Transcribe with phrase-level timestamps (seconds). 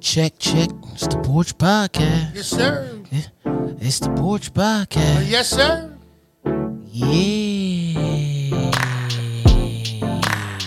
[0.00, 0.68] Check, check.
[0.92, 2.34] It's the Porch Podcast.
[2.34, 3.00] Yes, sir.
[3.80, 5.28] It's the Porch Podcast.
[5.30, 5.96] Yes, sir.
[6.92, 8.00] Yeah.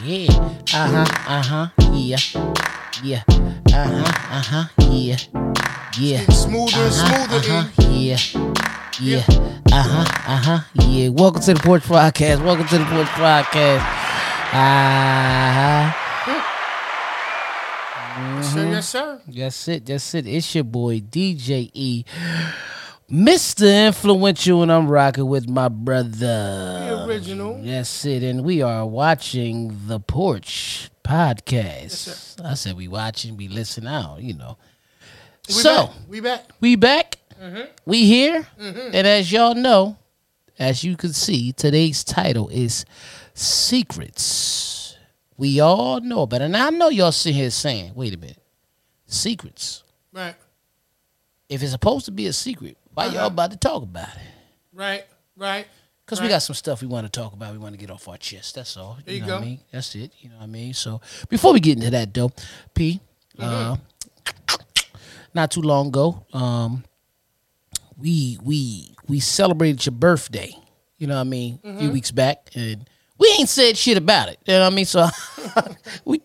[0.04, 0.34] Yeah.
[0.74, 1.06] Uh huh.
[1.28, 1.68] Uh huh.
[1.94, 2.18] Yeah.
[3.04, 3.24] Yeah.
[3.28, 4.04] Uh huh.
[4.32, 4.66] Uh huh.
[4.92, 5.18] Yeah.
[6.00, 6.26] Yeah.
[6.32, 7.38] Smoother and smoother.
[7.38, 7.90] Uh-huh.
[7.92, 8.18] Yeah.
[9.00, 9.24] Yeah.
[9.72, 10.06] Uh huh.
[10.28, 10.60] Uh huh.
[10.88, 11.10] Yeah.
[11.10, 12.44] Welcome to the Porch Podcast.
[12.44, 13.82] Welcome to the Porch Podcast.
[14.54, 16.00] Uh huh.
[18.14, 18.72] Mm-hmm.
[18.74, 19.22] Yes, sir.
[19.28, 19.72] Yes, sir.
[19.72, 19.86] That's it.
[19.88, 20.28] That's it.
[20.28, 22.06] It's your boy DJ E,
[23.10, 23.88] Mr.
[23.88, 26.12] Influential, and I'm rocking with my brother.
[26.20, 27.60] The original.
[27.64, 28.22] That's it.
[28.22, 31.90] And we are watching the Porch Podcast.
[31.92, 32.44] sir.
[32.46, 34.22] I said we watching, we listen out.
[34.22, 34.58] You know.
[35.48, 35.96] We so back.
[36.08, 36.50] we back.
[36.62, 37.18] we back.
[37.42, 37.64] Mm-hmm.
[37.86, 38.48] We here.
[38.62, 38.90] Mm-hmm.
[38.94, 39.98] And as y'all know,
[40.60, 42.86] as you can see, today's title is
[43.34, 44.73] Secrets.
[45.38, 46.46] We all know about it.
[46.46, 48.42] And I know y'all sitting here saying, wait a minute,
[49.06, 49.84] secrets.
[50.12, 50.36] Right.
[51.50, 53.16] If it's supposed to be a secret, why Uh-huh.
[53.16, 54.22] y'all about to talk about it?
[54.72, 55.06] Right.
[55.36, 55.68] Right.
[56.06, 57.54] Because we got some stuff we want to talk about.
[57.54, 58.56] We want to get off our chest.
[58.56, 58.98] That's all.
[59.06, 59.46] There you know what I go.
[59.46, 59.60] mean?
[59.72, 60.12] That's it.
[60.20, 60.74] You know what I mean?
[60.74, 62.32] So before we get into that, though,
[62.74, 63.00] P,
[63.40, 64.56] uh, Mm-hmm.
[65.34, 66.84] not too long ago, um,
[67.98, 70.56] we we we celebrated your birthday.
[70.98, 71.60] You know what I mean?
[71.64, 71.80] A Mm-hmm.
[71.80, 74.40] few weeks back, and we ain't said shit about it.
[74.46, 74.86] You know what I mean?
[74.86, 75.08] So
[76.06, 76.22] we.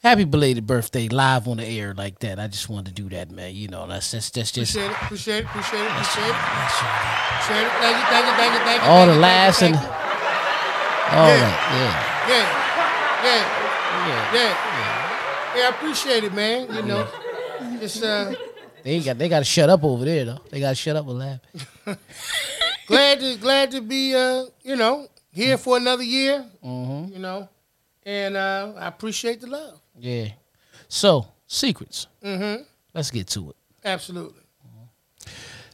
[0.00, 2.38] Happy belated birthday live on the air like that.
[2.38, 3.52] I just wanted to do that, man.
[3.52, 5.02] You know, that's that's, that's just Appreciate it.
[5.02, 5.44] Appreciate it.
[5.46, 5.90] Appreciate it.
[5.90, 6.36] Appreciate it.
[6.38, 7.72] Appreciate it.
[7.82, 8.04] Thank you.
[8.06, 8.36] Thank you.
[8.36, 8.60] Thank you.
[8.64, 8.88] Thank you.
[8.88, 9.82] all the laughs and all
[11.28, 11.40] Yeah.
[11.40, 12.28] that.
[12.28, 12.30] Yeah.
[12.30, 12.46] Yeah.
[13.24, 13.42] Yeah.
[14.06, 14.32] Yeah.
[14.34, 15.56] Yeah.
[15.56, 15.66] Yeah.
[15.66, 16.72] I appreciate it, man.
[16.72, 17.08] You know,
[17.80, 18.32] just uh,
[18.84, 20.38] They ain't got they gotta shut up over there though.
[20.50, 21.40] They gotta shut up and laugh.
[22.86, 26.44] glad to glad to be uh, you know, here for another year.
[26.64, 27.12] Mm-hmm.
[27.12, 27.48] You know,
[28.04, 29.80] and uh, I appreciate the love.
[29.98, 30.28] Yeah.
[30.88, 32.06] So, secrets.
[32.22, 32.62] Mm-hmm.
[32.94, 33.56] Let's get to it.
[33.84, 34.42] Absolutely.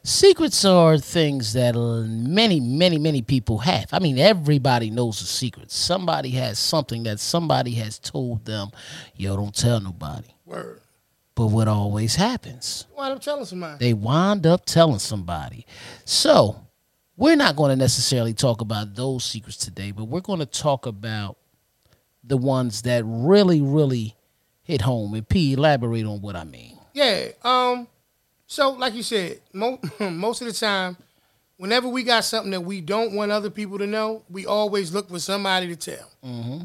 [0.06, 3.86] Secrets are things that uh, many, many, many people have.
[3.91, 5.70] I mean, everybody knows a secret.
[5.70, 8.69] Somebody has something that somebody has told them,
[9.16, 10.28] yo, don't tell nobody.
[10.44, 10.81] Word.
[11.34, 12.86] But what always happens?
[12.92, 13.78] Why I'm telling somebody.
[13.78, 15.64] they wind up telling somebody.
[16.04, 16.63] So,
[17.16, 20.86] we're not going to necessarily talk about those secrets today, but we're going to talk
[20.86, 21.36] about
[22.22, 24.16] the ones that really, really
[24.62, 25.14] hit home.
[25.14, 26.78] And P, elaborate on what I mean.
[26.92, 27.28] Yeah.
[27.42, 27.88] Um.
[28.47, 30.97] So, like you said, mo- most of the time,
[31.56, 35.08] whenever we got something that we don't want other people to know, we always look
[35.08, 36.10] for somebody to tell.
[36.25, 36.64] Mm-hmm.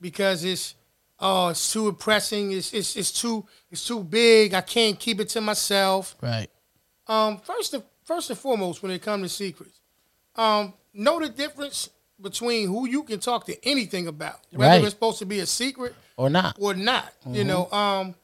[0.00, 0.74] Because it's
[1.18, 2.52] oh, it's too oppressing.
[2.52, 4.54] It's it's it's too it's too big.
[4.54, 6.16] I can't keep it to myself.
[6.20, 6.48] Right.
[7.06, 7.38] Um.
[7.38, 9.77] First and first and foremost, when it comes to secrets,
[10.38, 11.90] um, know the difference
[12.20, 14.82] between who you can talk to anything about, whether Right.
[14.84, 16.56] it's supposed to be a secret Or not.
[16.58, 17.12] or not.
[17.26, 18.14] You know, um,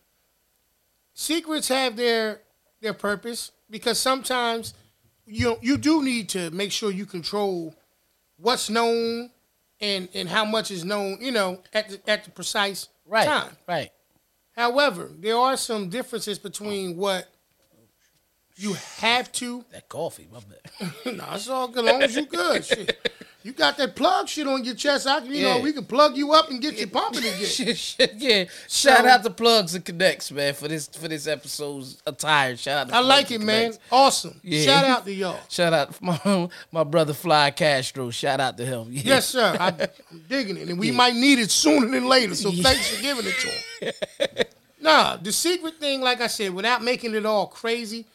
[1.13, 2.41] secrets have their
[2.81, 4.75] their purpose because sometimes
[5.27, 7.75] you you do need to make sure you control
[8.37, 9.31] what's known
[9.81, 11.19] and and how much is known.
[11.21, 13.27] You know, at the, at the precise Right.
[13.27, 13.57] time.
[13.69, 13.91] Right.
[14.57, 17.29] However, there are some differences between what
[18.57, 19.65] you have to.
[19.73, 20.93] That coffee, my bad.
[21.17, 21.85] no, it's all good.
[21.87, 22.65] As long as you good.
[22.67, 23.11] Shit.
[23.43, 25.07] You got that plug shit on your chest.
[25.07, 25.57] I, can- you Yeah.
[25.57, 27.45] know, we can plug you up and get you pumping again.
[27.45, 28.45] Shit, shit, yeah.
[28.71, 32.57] Shout out to Plugs and Connects, man, for this for this episode's attire.
[32.57, 33.73] Shout out to I like it, man.
[33.73, 33.79] Connects.
[33.93, 34.41] Awesome.
[34.43, 34.63] Yeah.
[34.65, 35.39] Shout out to y'all.
[35.51, 38.09] Shout out to my, my brother Fly Castro.
[38.09, 38.87] Shout out to him.
[38.91, 39.03] Yeah.
[39.05, 39.55] Yes, sir.
[39.61, 39.69] I,
[40.11, 42.35] I'm digging it, and we might need it sooner than later.
[42.35, 43.85] So thanks for giving it to
[44.39, 44.47] him.
[44.81, 48.07] nah, the secret thing, like I said, without making it all crazy,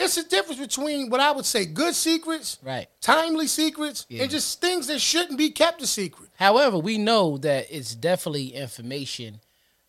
[0.00, 2.88] it's a difference between what I would say good secrets, Right.
[3.00, 4.22] timely secrets, Yeah.
[4.22, 6.30] and just things that shouldn't be kept a secret.
[6.36, 9.40] However, we know that it's definitely information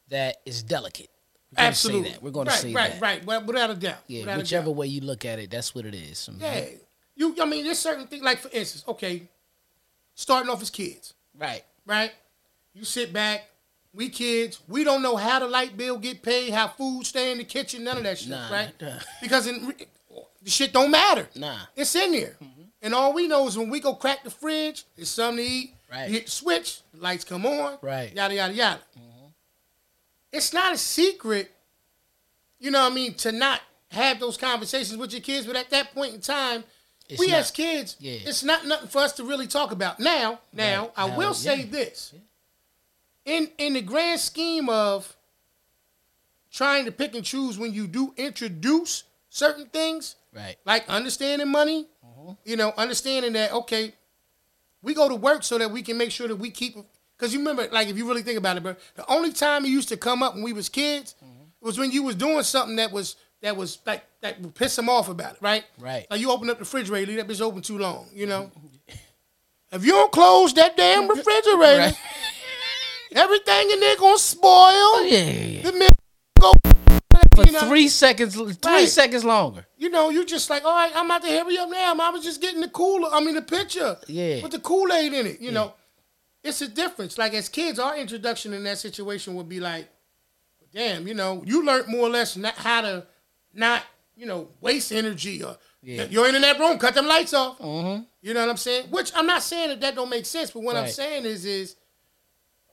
[0.10, 1.10] that is delicate.
[1.58, 2.10] We're Absolutely.
[2.10, 2.24] Say that.
[2.24, 3.02] We're going to right, say right, that.
[3.02, 3.98] right, right, without a doubt.
[4.08, 4.76] Yeah, without whichever doubt.
[4.76, 6.30] way you look at it, that's what it is.
[6.40, 6.66] Yeah,
[7.16, 7.36] you.
[7.42, 8.24] I mean, there's certain things.
[8.24, 9.24] Like for instance, okay,
[10.16, 11.14] starting off as kids.
[11.38, 11.64] Right.
[11.86, 12.12] right?
[12.74, 13.48] You sit back.
[13.94, 17.40] We kids, we don't know how the light bill get paid, how food stay in
[17.40, 18.72] the kitchen, none of that shit, Nah, right?
[18.82, 19.00] nah.
[19.22, 19.74] Because in,
[20.42, 21.28] the shit don't matter.
[21.36, 21.58] Nah.
[21.76, 22.36] It's in there.
[22.42, 22.62] Mm-hmm.
[22.82, 25.76] And all we know is when we go crack the fridge, it's something to eat.
[25.92, 26.08] Right.
[26.08, 27.78] You hit the switch, the lights come on.
[27.82, 28.14] Right.
[28.16, 28.80] Yada yada yada.
[28.98, 29.26] Mm-hmm.
[30.32, 31.52] It's not a secret,
[32.60, 33.60] you know what I mean, to not
[33.92, 36.64] have those conversations with your kids, but at that point in time,
[37.10, 37.40] It's we not.
[37.40, 38.20] as kids, Yeah.
[38.26, 40.00] it's not nothing for us to really talk about.
[40.00, 40.92] Now, now, Right.
[40.96, 41.66] I Now, will say yeah.
[41.72, 42.14] this.
[43.26, 45.16] In in the grand scheme of
[46.52, 50.56] trying to pick and choose when you do introduce certain things, Right.
[50.66, 52.32] like understanding money, Mm-hmm.
[52.46, 53.94] you know, understanding that okay,
[54.82, 56.76] we go to work so that we can make sure that we keep.
[57.18, 59.70] Because you remember, like if you really think about it, bro, the only time it
[59.70, 61.16] used to come up when we was kids,
[61.62, 64.90] was when you was doing something that was that was like that would piss them
[64.90, 65.64] off about it, right?
[65.80, 66.06] Right.
[66.12, 68.52] Like you open up the refrigerator, leave that bitch open too long, you know.
[69.72, 71.98] if you don't close that damn refrigerator, Right.
[73.14, 74.48] everything in there gonna spoil.
[74.50, 75.62] Oh, yeah.
[75.64, 75.94] The milk
[76.40, 76.54] go.
[77.42, 78.88] For you know, three seconds, three Right.
[78.88, 79.66] seconds longer.
[79.78, 81.94] you know, you're just like, all right, I'm about to hurry up now.
[82.00, 83.10] I was just getting the cooler.
[83.12, 83.98] I mean, the pitcher.
[84.08, 84.42] Yeah.
[84.42, 85.74] With the Kool Aid in it, you know.
[86.44, 87.18] It's a difference.
[87.20, 89.88] Like as kids, our introduction in that situation would be like,
[90.74, 93.06] damn, you know, you learned more or less not how to
[93.54, 93.84] not,
[94.16, 96.06] you know, waste energy or Yeah.
[96.10, 97.60] you're in that room, cut them lights off.
[97.60, 98.04] Mm-hmm.
[98.24, 98.88] You know what I'm saying?
[98.90, 101.76] Which I'm not saying that that don't make sense, but what I'm saying is, is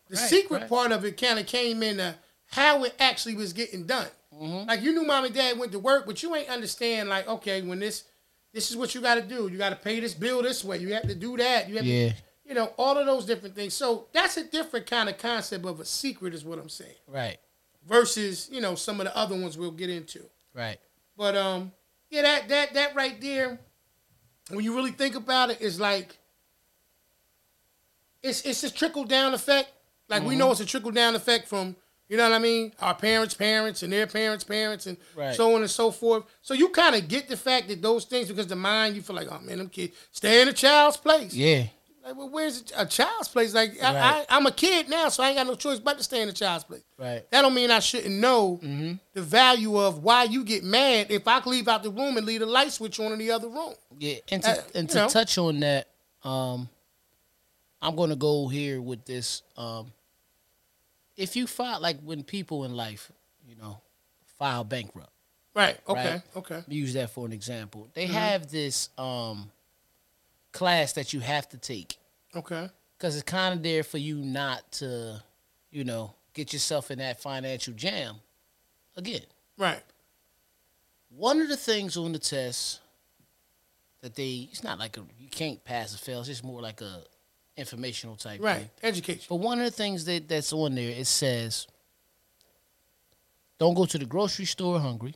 [0.08, 0.68] the Right, secret right.
[0.70, 2.14] part of it kind of came into
[2.46, 4.08] how it actually was getting done.
[4.34, 4.68] Mm-hmm.
[4.68, 7.62] Like you knew mom and dad went to work, but you ain't understand like, okay,
[7.62, 8.04] when this,
[8.52, 9.48] this is what you got to do.
[9.48, 10.78] You got to pay this bill this way.
[10.78, 11.68] You have to do that.
[11.68, 12.08] You have Yeah.
[12.10, 12.14] to,
[12.44, 13.74] you know, all of those different things.
[13.74, 16.94] So that's a different kind of concept of a secret, is what I'm saying.
[17.06, 17.38] Right.
[17.86, 20.24] Versus, you know, some of the other ones we'll get into.
[20.54, 20.78] Right.
[21.16, 21.72] But um,
[22.10, 23.58] yeah, that that that right there,
[24.50, 26.16] when you really think about it, is like
[28.22, 29.70] it's it's a trickle down effect.
[30.08, 30.38] Like we Mm-hmm.
[30.38, 31.76] know it's a trickle down effect from
[32.08, 35.34] you know what I mean, our parents' parents and their parents' parents and Right.
[35.34, 36.24] so on and so forth.
[36.42, 39.16] So you kind of get the fact that those things because the mind you feel
[39.16, 41.34] like, oh man, them kids stay in a child's place.
[41.34, 41.64] Yeah.
[42.04, 43.52] Like, well, where's a child's place?
[43.52, 43.94] Like Right.
[43.94, 46.22] I, I, I'm a kid now, so I ain't got no choice but to stay
[46.22, 46.80] in a child's place.
[46.96, 47.30] Right.
[47.30, 48.92] That don't mean I shouldn't know Mm-hmm.
[49.12, 52.40] the value of why you get mad if I leave out the room and leave
[52.40, 53.74] the light switch on in the other room.
[53.98, 55.08] Yeah, and to Uh, and to know.
[55.08, 55.88] touch on that,
[56.24, 56.70] um,
[57.82, 59.42] I'm gonna go here with this.
[59.56, 59.92] Um,
[61.18, 63.12] if you file like when people in life,
[63.46, 63.80] you know,
[64.38, 65.10] file bankrupt,
[65.54, 65.78] Right.
[65.88, 66.10] Okay.
[66.12, 66.22] Right.
[66.36, 66.62] Okay.
[66.68, 67.88] use that for an example.
[67.92, 68.14] They Mm-hmm.
[68.14, 69.50] have this um,
[70.52, 71.96] class that you have to take
[72.34, 72.70] Okay.
[72.96, 75.20] because it's kind of there for you not to,
[75.72, 78.16] you know, get yourself in that financial jam
[78.96, 79.22] again.
[79.58, 79.82] Right.
[81.10, 82.80] One of the things on the test
[84.02, 86.20] that they it's not like a you can't pass or fail.
[86.20, 87.02] It's just more like a
[87.58, 88.58] informational type Right.
[88.60, 88.70] thing.
[88.82, 89.24] Education.
[89.28, 91.66] But one of the things that that's on there it says
[93.58, 95.14] don't go to the grocery store hungry.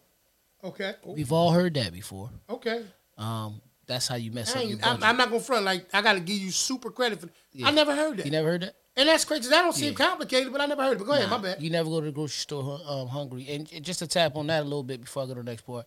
[0.64, 0.94] Okay.
[1.04, 2.30] We've all heard that before.
[2.48, 2.84] Okay.
[3.18, 5.04] Um, that's how you mess up I'm, budget.
[5.04, 7.28] I'm not gonna front like I got to give you super credit for.
[7.52, 7.68] Yeah.
[7.68, 8.74] I never heard that, you never heard that?
[8.96, 9.48] and that's crazy.
[9.48, 10.06] That don't seem Yeah.
[10.06, 10.98] complicated, but I never heard it.
[10.98, 11.62] But go ahead, my bad.
[11.62, 13.48] You never go to the grocery store um, hungry.
[13.48, 15.62] And just to tap on that a little bit before I go to the next
[15.62, 15.86] part,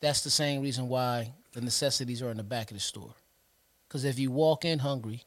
[0.00, 3.14] that's the same reason why the necessities are in the back of the store.
[3.88, 5.22] Because if you walk in hungry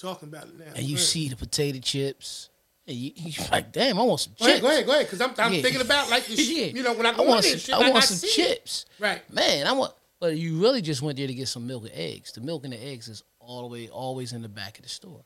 [0.00, 0.72] talking about it now?
[0.74, 2.48] and you see the potato chips,
[2.86, 4.62] and you, you're like, damn, I want some Go ahead, chips.
[4.62, 5.62] go ahead, go ahead, because I'm, I'm Yeah.
[5.62, 6.48] thinking about like this.
[6.50, 6.66] Yeah.
[6.66, 8.42] You know, when I I go in want some, shit, I want I some see
[8.42, 8.48] it.
[8.64, 8.86] chips.
[8.98, 9.28] Right.
[9.32, 9.92] Man, I want.
[10.18, 12.32] But you really just went there to get some milk and eggs.
[12.32, 14.88] The milk and the eggs is all the way, always in the back of the
[14.88, 15.24] store.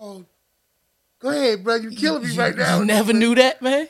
[0.00, 0.24] Oh,
[1.18, 1.74] go ahead, bro.
[1.76, 2.78] You're killing me You- right now.
[2.78, 3.88] You never knew that, man.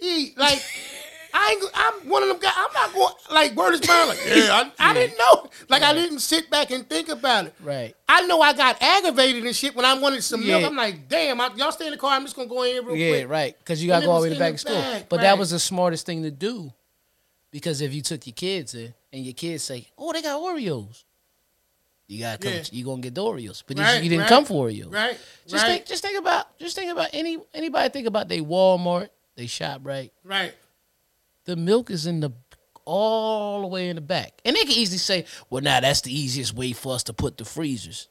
[0.00, 0.36] eat.
[0.36, 0.60] Like
[1.38, 2.54] I ain't, I'm one of them guys.
[2.56, 4.08] I'm not going like word is bond.
[4.08, 5.50] Like yeah, I, I didn't know.
[5.68, 7.54] Like I didn't sit back and think about it.
[7.62, 7.94] Right.
[8.08, 10.64] I know I got aggravated and shit when I wanted some milk.
[10.64, 12.12] I'm like, damn, I, y'all stay in the car.
[12.12, 13.28] I'm just gonna go in real Yeah, quick.
[13.28, 13.58] right.
[13.58, 14.74] Because you gotta go all the way to the back the store.
[14.80, 16.72] back, But that was the smartest thing to do.
[17.50, 21.04] Because if you took your kids in and your kids say, "Oh, they got Oreos,"
[22.08, 22.56] you got to come.
[22.56, 22.62] Yeah.
[22.72, 24.92] You gonna get the Oreos, but you- Right, you didn't right, come for Oreos.
[24.92, 25.18] Right.
[25.46, 25.72] Just right.
[25.72, 25.86] think.
[25.86, 26.58] Just think about.
[26.58, 29.08] Just think about any anybody think about they Walmart.
[29.36, 30.12] They shop right.
[30.24, 30.54] right.
[31.46, 32.30] The milk is in the
[32.84, 36.16] all the way in the back, and they can easily say, "Well, now that's the
[36.16, 38.08] easiest way for us to put the freezers."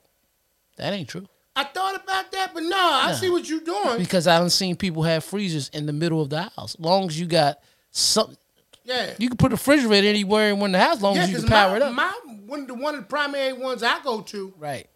[0.78, 1.28] That ain't true.
[1.56, 2.76] I thought about that, but nah,
[3.08, 3.98] I see what you're doing.
[3.98, 6.76] Because I haven't seen people have freezers in the middle of the house.
[6.76, 7.60] As long as you got
[7.92, 8.36] some,
[8.84, 9.14] Yeah.
[9.18, 10.98] you can put a refrigerator anywhere in the house.
[10.98, 11.94] As long yeah, as you can power my, it up.
[11.94, 12.12] my
[12.46, 14.88] one the one of the primary ones I go to, right,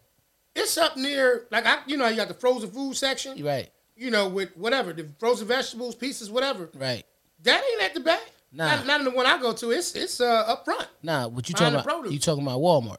[0.54, 3.42] it's up near like I you know you got the frozen food section.
[3.42, 6.68] Right, You know with whatever the frozen vegetables pieces whatever.
[6.74, 7.04] right.
[7.42, 8.20] That ain't at the back.
[8.52, 8.76] Nah.
[8.76, 9.70] Not, not in the one I go to.
[9.70, 10.86] It's it's uh, up front.
[11.02, 12.10] Nah, what you talking about?
[12.10, 12.98] You talking about Walmart?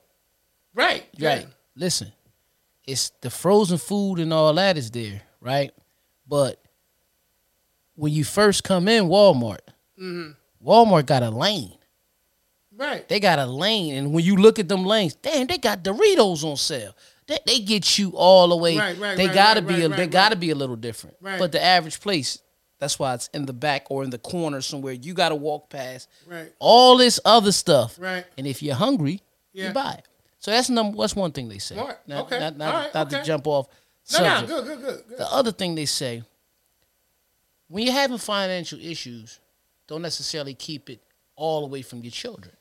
[0.74, 1.06] Right.
[1.18, 1.30] yeah.
[1.36, 1.48] Right.
[1.76, 2.12] Listen,
[2.86, 5.72] it's the frozen food and all that is there, right?
[6.28, 6.62] But
[7.96, 9.60] when you first come in Walmart,
[10.00, 10.32] Mm-hmm.
[10.68, 11.78] Walmart got a lane.
[12.76, 13.08] Right.
[13.08, 16.44] They got a lane, and when you look at them lanes, damn, they got Doritos
[16.44, 16.96] on sale.
[17.28, 18.78] They, they get you all the way.
[18.78, 19.84] Right, right, they right, gotta be.
[19.84, 21.18] a, they gotta be a little different.
[21.22, 21.38] Right.
[21.38, 22.40] But the average place,
[22.82, 24.92] that's why it's in the back or in the corner somewhere.
[24.94, 26.52] You gotta walk past Right.
[26.60, 27.96] all this other stuff.
[28.00, 28.26] Right.
[28.38, 29.22] And if you're hungry,
[29.54, 29.68] Yeah.
[29.68, 30.06] you buy it.
[30.40, 30.98] So that's number.
[30.98, 31.76] That's one thing they say.
[31.76, 32.00] Smart.
[32.08, 32.40] Not, Okay.
[32.40, 33.68] Not, not, right, not to jump off.
[34.14, 35.18] No, no, good, good, good, good.
[35.20, 36.24] The other thing they say,
[37.68, 39.40] when you're having financial issues,
[39.88, 41.00] don't necessarily keep it
[41.36, 42.56] all away from your children.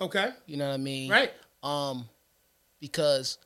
[0.00, 0.30] Okay.
[0.46, 1.10] You know what I mean?
[1.10, 1.32] Right.
[1.62, 2.08] Um,
[2.80, 3.38] because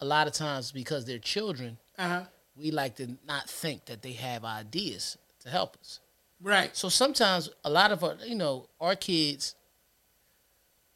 [0.00, 2.24] a lot of times, because they're children, Uh huh.
[2.54, 6.00] we like to not think that they have ideas to help us.
[6.42, 6.76] Right.
[6.76, 9.54] So sometimes a lot of our, you know, our kids,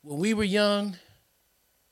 [0.02, 0.96] when we were young,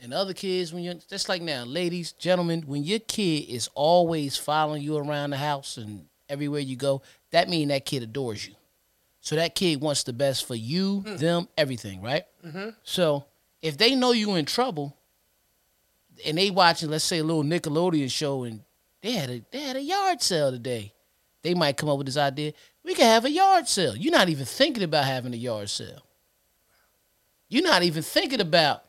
[0.00, 4.36] and other kids when you're just like now, ladies, gentlemen, when your kid is always
[4.36, 8.54] following you around the house and everywhere you go, that means that kid adores you.
[9.20, 11.18] So that kid wants the best for you, mm.
[11.18, 12.24] them, everything, right?
[12.46, 12.70] Mm-hmm.
[12.84, 13.24] So
[13.60, 14.96] if they know you in trouble,
[16.24, 18.62] and they watching, let's say, a little Nickelodeon show, and
[19.02, 20.92] they had a they had a yard sale today,
[21.48, 22.52] they might come up with this idea:
[22.84, 23.96] we can have a yard sale.
[23.96, 26.02] You're not even thinking about having a yard sale.
[27.48, 28.82] You're not even thinking about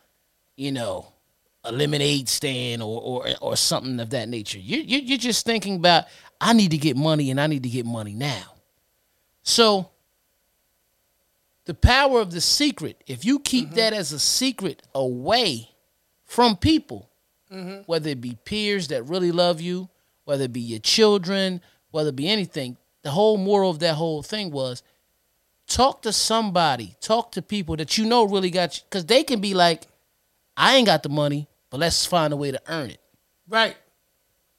[0.59, 1.07] you know,
[1.63, 4.59] a lemonade stand or or or something of that nature.
[4.59, 6.05] You you you're just thinking about
[6.41, 8.55] I need to get money and I need to get money now.
[9.41, 9.89] So
[11.63, 13.75] the power of the secret, if you keep mm-hmm.
[13.75, 15.69] that as a secret away
[16.25, 17.09] from people,
[17.49, 17.83] mm-hmm.
[17.85, 19.87] whether it be peers that really love you,
[20.25, 21.61] whether it be your children,
[21.91, 24.83] whether it be anything, the whole moral of that whole thing was
[25.67, 29.39] talk to somebody, talk to people that you know really got you, because they can
[29.39, 29.87] be like,
[30.57, 32.99] I ain't got the money, but let's find a way to earn it.
[33.47, 33.77] Right.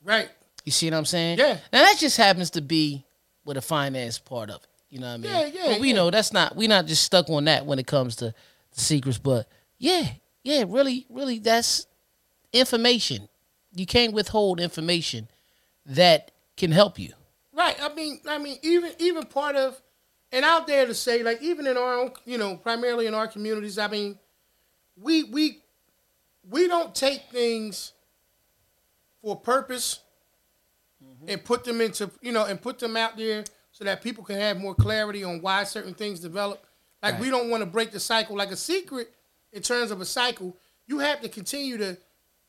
[0.03, 0.31] Right.
[0.65, 1.39] You see what I'm saying?
[1.39, 1.59] Yeah.
[1.73, 3.05] Now that just happens to be
[3.45, 4.69] with the finance part of it.
[4.89, 5.33] You know what I mean?
[5.33, 5.73] Yeah, yeah.
[5.73, 5.95] But we yeah.
[5.95, 9.19] know that's not we're not just stuck on that when it comes to the secrets,
[9.19, 10.07] but yeah,
[10.43, 11.87] yeah, really, really that's
[12.53, 13.29] information.
[13.75, 15.29] You can't withhold information
[15.87, 17.13] that can help you.
[17.61, 17.77] Right.
[17.83, 19.79] I mean, I mean, even even part of,
[20.33, 23.29] and out there to say, like, even in our own, you know, primarily in our
[23.29, 24.19] communities, I mean,
[24.97, 25.59] we we
[26.49, 27.93] we don't take things
[29.21, 30.01] for purpose
[31.05, 31.29] mm-hmm.
[31.29, 34.37] and put them into you know and put them out there so that people can
[34.37, 36.65] have more clarity on why certain things develop.
[37.03, 37.21] Like right.
[37.21, 38.37] we don't want to break the cycle.
[38.37, 39.13] Like a secret,
[39.53, 41.99] in terms of a cycle, you have to continue to,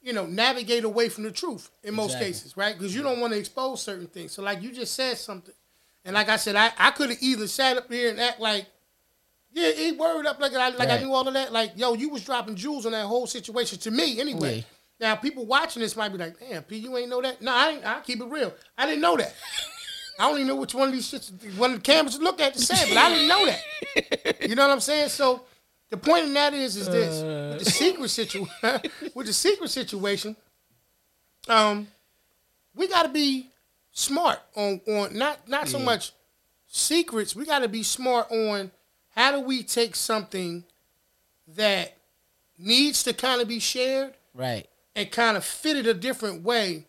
[0.02, 2.28] you know, navigate away from the truth in most exactly.
[2.28, 2.78] cases, right?
[2.78, 4.32] Because you don't want to expose certain things.
[4.32, 5.54] So like you just said something,
[6.04, 8.66] and like I said, I, I could have either sat up here and act like
[9.54, 10.92] yeah, he worried up like I like right.
[10.92, 11.52] I knew all of that.
[11.52, 14.58] Like, yo, you was dropping jewels on that whole situation to me anyway.
[14.58, 14.64] Yeah.
[15.08, 17.42] Now people watching this might be like, damn, P, you ain't know that.
[17.42, 18.54] No, I ain't, I keep it real.
[18.78, 19.34] I didn't know that.
[20.20, 22.54] I don't even know which one of these shits one of the cameras look at
[22.54, 24.48] to say, but I didn't know that.
[24.48, 25.10] You know what I'm saying?
[25.10, 25.44] So
[25.92, 27.50] the point in that is is this uh.
[27.54, 28.50] with the secret situation
[29.14, 30.36] with the secret situation,
[31.48, 31.88] um,
[32.74, 33.50] we gotta be
[33.92, 36.14] smart on on not not so much
[36.68, 38.72] secrets, we gotta be smart on
[39.16, 40.64] how do we take something
[41.56, 41.98] that
[42.58, 46.86] needs to kind of be shared, right, and kind of fit it a different way,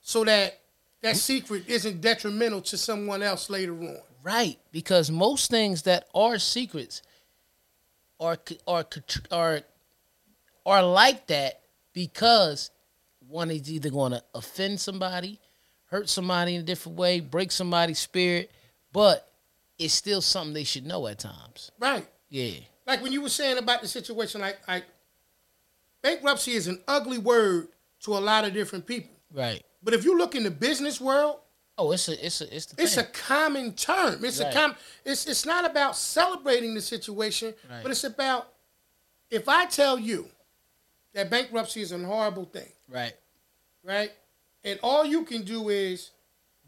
[0.00, 0.58] so that
[1.02, 3.98] that secret isn't detrimental to someone else later on.
[4.22, 7.02] Right, because most things that are secrets
[8.20, 8.86] are are
[9.30, 9.60] are
[10.64, 11.60] are like that
[11.92, 12.70] because
[13.28, 15.40] one is either going to offend somebody,
[15.86, 18.50] hurt somebody in a different way, break somebody's spirit,
[18.92, 19.28] but
[19.78, 21.70] it's still something they should know at times.
[21.78, 22.06] Right.
[22.28, 22.60] Yeah.
[22.86, 24.84] Like when you were saying about the situation, like like
[26.02, 27.68] bankruptcy is an ugly word
[28.00, 29.10] to a lot of different people.
[29.32, 29.62] Right.
[29.82, 31.38] But if you look in the business world,
[31.78, 33.04] oh, it's a it's a it's the it's thing.
[33.04, 34.24] a common term.
[34.24, 34.54] It's right.
[34.54, 34.76] a com.
[35.04, 37.82] It's it's not about celebrating the situation, right.
[37.82, 38.48] but it's about
[39.30, 40.28] if I tell you
[41.14, 42.70] that bankruptcy is a horrible thing.
[42.88, 43.14] Right.
[43.82, 44.12] Right.
[44.64, 46.10] And all you can do is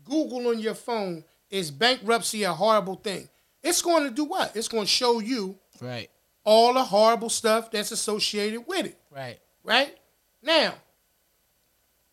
[0.04, 3.28] Google on your phone is bankruptcy a horrible thing?
[3.62, 4.54] It's going to do what?
[4.54, 6.08] It's going to show you right
[6.48, 8.98] all the horrible stuff that's associated with it.
[9.10, 9.38] Right.
[9.62, 9.94] Right?
[10.42, 10.72] Now,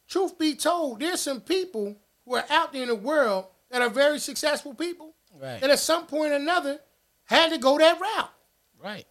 [0.09, 3.89] truth be told, there's some people who are out there in the world that are
[3.89, 5.13] very successful people.
[5.39, 5.59] Right.
[5.61, 6.79] That at some point or another
[7.25, 8.31] had to go that route.
[8.81, 9.05] Right.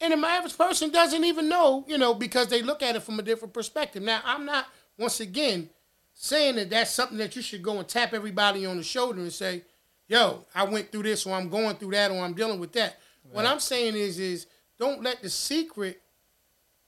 [0.00, 3.18] And the average person doesn't even know, you know, because they look at it from
[3.18, 4.02] a different perspective.
[4.02, 5.70] Now, I'm not, once again,
[6.14, 9.32] saying that that's something that you should go and tap everybody on the shoulder and
[9.32, 9.62] say,
[10.06, 12.98] "Yo, I went through this, or I'm going through that, or I'm dealing with that."
[13.24, 13.34] Right.
[13.34, 14.46] What I'm saying is, is
[14.78, 16.00] don't let the secret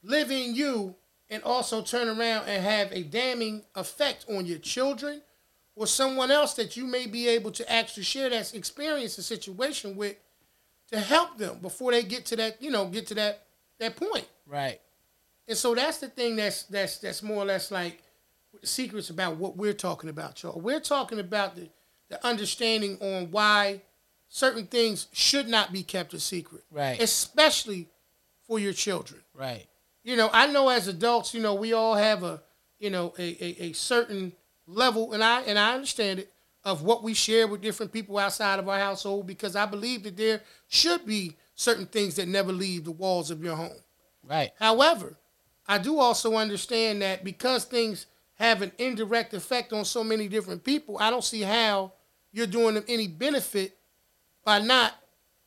[0.03, 0.95] live in you
[1.29, 5.23] and also turn around and have a damning effect on your children
[5.81, 9.97] or someone else that you may be able to actually share that experience a situation
[9.97, 10.15] with
[10.93, 13.47] to help them before they get to that, you know, get to that
[13.79, 14.29] that point.
[14.47, 14.79] Right.
[15.49, 18.03] And so that's the thing that's that's that's more or less like
[18.63, 20.61] secrets about what we're talking about, y'all.
[20.61, 21.71] We're talking about the,
[22.11, 23.81] the understanding on why
[24.29, 26.63] certain things should not be kept a secret.
[26.71, 27.01] Right.
[27.01, 27.89] Especially
[28.47, 29.23] for your children.
[29.35, 29.67] Right.
[30.05, 32.43] You know, I know as adults, you know, we all have a,
[32.79, 34.35] you know, a, a, a certain
[34.71, 36.33] level, and I and I understand it,
[36.65, 40.17] of what we share with different people outside of our household because I believe that
[40.17, 43.79] there should be certain things that never leave the walls of your home.
[44.23, 44.51] Right.
[44.59, 45.17] However,
[45.67, 50.65] I do also understand that because things have an indirect effect on so many different
[50.65, 51.93] people, I don't see how
[52.33, 53.77] you're doing them any benefit
[54.45, 54.95] by not,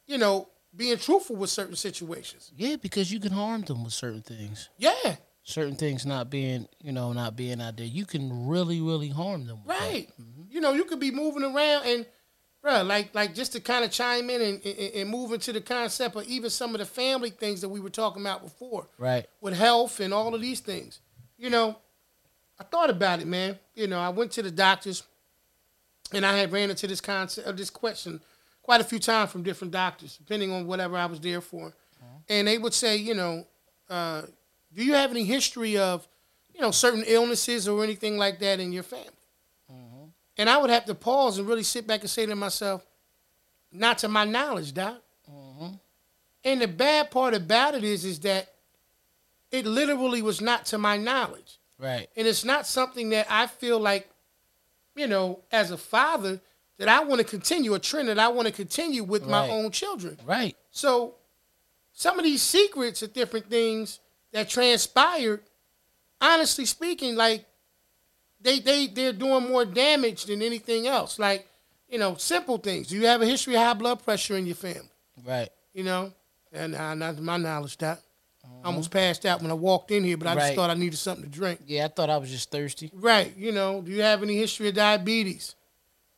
[0.08, 2.52] you know, being truthful with certain situations.
[2.56, 4.70] Yeah, because you can harm them with certain things.
[4.78, 7.86] Yeah, Certain things not being, you know, not being out there.
[7.86, 9.60] You can really, really harm them.
[9.66, 10.08] right.
[10.50, 12.06] You know, you could be moving around and,
[12.64, 15.60] bruh, like like just to kind of chime in and, and, and move into the
[15.60, 18.88] concept of even some of the family things that we were talking about before.
[18.98, 19.26] Right.
[19.42, 21.00] with health and all of these things.
[21.38, 21.76] You know,
[22.60, 23.58] I thought about it, man.
[23.76, 25.04] You know, I went to the doctors,
[26.14, 28.22] and I had ran into this concept of this question
[28.62, 31.74] quite a few times from different doctors, depending on whatever I was there for.
[32.30, 33.46] And they would say, you know,
[33.90, 34.22] uh,
[34.74, 36.08] do you have any history of,
[36.54, 39.08] you know, certain illnesses or anything like that in your family?
[39.72, 40.06] Mm-hmm.
[40.38, 42.86] And I would have to pause and really sit back and say to myself,
[43.72, 45.02] not to my knowledge, doc.
[45.32, 45.76] Mm-hmm.
[46.44, 48.54] And the bad part about it is, is that
[49.52, 51.60] it literally was not to my knowledge.
[51.80, 52.08] Right.
[52.16, 54.10] And it's not something that I feel like,
[54.96, 56.40] you know, as a father,
[56.78, 59.72] that I want to continue, a trend that I want to continue with my own
[59.72, 60.18] children.
[60.26, 60.56] Right.
[60.72, 61.16] So
[61.94, 64.00] some of these secrets of different things
[64.34, 65.42] that transpired,
[66.20, 67.46] honestly speaking, like
[68.42, 71.18] they they they're doing more damage than anything else.
[71.18, 71.48] Like,
[71.88, 72.88] you know, simple things.
[72.88, 74.90] Do you have a history of high blood pressure in your family?
[75.26, 75.50] Right.
[75.74, 76.12] You know?
[76.52, 78.00] And uh, not to my knowledge, that.
[78.64, 80.98] I almost passed out when I walked in here, but I just thought I needed
[80.98, 81.62] something to drink.
[81.66, 82.92] Yeah, I thought I was just thirsty.
[82.94, 83.36] Right.
[83.38, 85.56] You know, do you have any history of diabetes?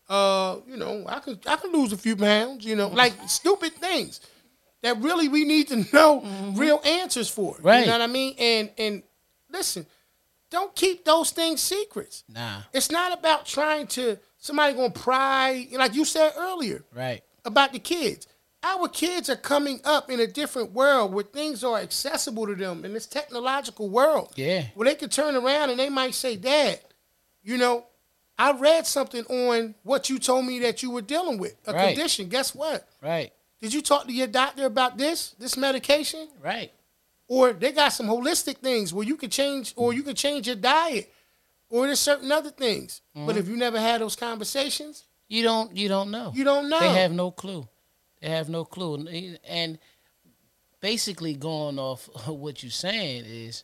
[0.08, 3.74] Uh, you know, I could I could lose a few pounds, you know, like stupid
[3.74, 4.22] things
[4.86, 6.56] that really we need to know mm-hmm.
[6.56, 7.58] real answers for.
[7.62, 7.82] Right.
[7.82, 8.36] You know what I mean?
[8.38, 9.04] And and
[9.50, 9.86] listen,
[10.50, 12.24] don't keep those things secrets.
[12.30, 12.62] Nah.
[12.72, 17.24] It's not about trying to somebody gonna pry, like you said earlier Right.
[17.44, 18.28] about the kids.
[18.64, 22.84] Our kids are coming up in a different world where things are accessible to them
[22.84, 24.34] in this technological world.
[24.36, 24.66] Yeah.
[24.74, 26.80] Where they could turn around and they might say, Dad,
[27.44, 27.86] you know,
[28.40, 31.96] I read something on what you told me that you were dealing with, a Right.
[31.96, 32.28] condition.
[32.28, 32.88] Guess what?
[33.02, 33.32] Right.
[33.66, 36.28] Did you talk to your doctor about this, this medication?
[36.40, 36.72] Right.
[37.28, 40.56] Or they got some holistic things where you could change, or you could change your
[40.56, 41.12] diet,
[41.72, 43.02] or there's certain other things.
[43.18, 43.26] Mm-hmm.
[43.26, 45.76] But if you never had those conversations, You don't.
[45.76, 46.32] You don't know.
[46.36, 46.80] you don't know.
[46.80, 47.68] They have no clue.
[48.22, 49.08] They have no clue.
[49.08, 49.80] And- And
[50.80, 53.64] basically, going off what you're saying is,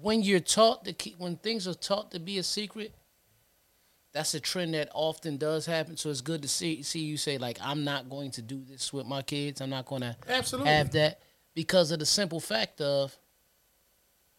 [0.00, 2.94] when you're taught to keep, when things are taught to be a secret,
[4.14, 5.96] that's a trend that often does happen.
[5.98, 8.92] So it's good to see see you say like, I'm not going to do this
[8.92, 9.60] with my kids.
[9.60, 10.70] I'm not going to Absolutely.
[10.72, 11.20] have that
[11.54, 13.16] because of the simple fact of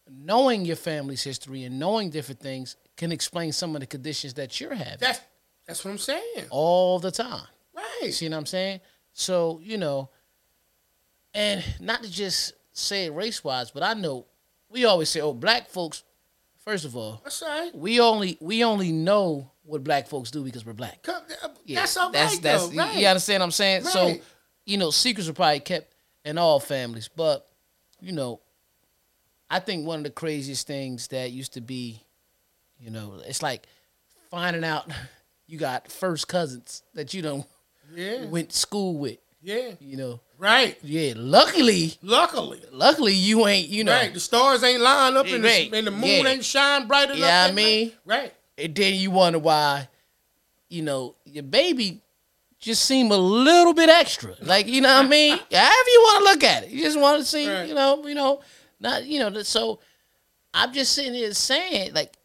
[0.10, 4.60] knowing your family's history and knowing different things can explain some of the conditions that
[4.62, 5.20] you're having That's
[5.68, 6.46] that's what I'm saying.
[6.52, 7.48] all the time.
[7.76, 8.14] Right.
[8.14, 8.82] See what I'm saying?
[9.14, 10.10] So, you know,
[11.34, 14.28] and not to just say it race wise, but I know
[14.70, 16.04] we always say, oh, black folks,
[16.65, 17.75] first of all, That's all right.
[17.75, 21.04] we only we only know what black folks do because we're black.
[21.04, 22.78] Come- uh, Yeah, That's all right, that's, that's, though.
[22.78, 22.97] Right.
[22.97, 23.84] You understand what I'm saying?
[23.86, 24.15] So,
[24.65, 27.47] you know, secrets are probably kept in all families, but
[28.01, 28.41] you know,
[29.49, 32.01] I think one of the craziest things that used to be,
[32.80, 33.67] you know, it's like
[34.30, 34.91] finding out
[35.47, 37.45] you got first cousins that you don't
[37.93, 38.25] yeah.
[38.25, 39.17] went to school with.
[39.45, 39.73] Yeah.
[39.79, 40.75] You know, Right.
[40.81, 41.13] yeah.
[41.15, 42.62] Luckily, Luckily.
[42.71, 43.69] luckily you ain't.
[43.69, 44.12] You know, Right.
[44.13, 45.69] The stars ain't lined up and, Right.
[45.69, 46.27] the, and the moon Yeah.
[46.29, 47.19] ain't shine bright enough.
[47.19, 47.97] Yeah, I mean- night.
[48.05, 48.34] Right.
[48.58, 49.88] and then you wonder why,
[50.69, 52.01] you know, your baby
[52.60, 54.36] just seem a little bit extra.
[54.41, 55.38] Like you know what I mean?
[55.51, 57.67] However you want to look at it, you just want to see, Right.
[57.67, 58.41] you know, you know,
[58.79, 59.43] not you know.
[59.43, 59.79] So
[60.55, 62.17] I'm just sitting here saying, like,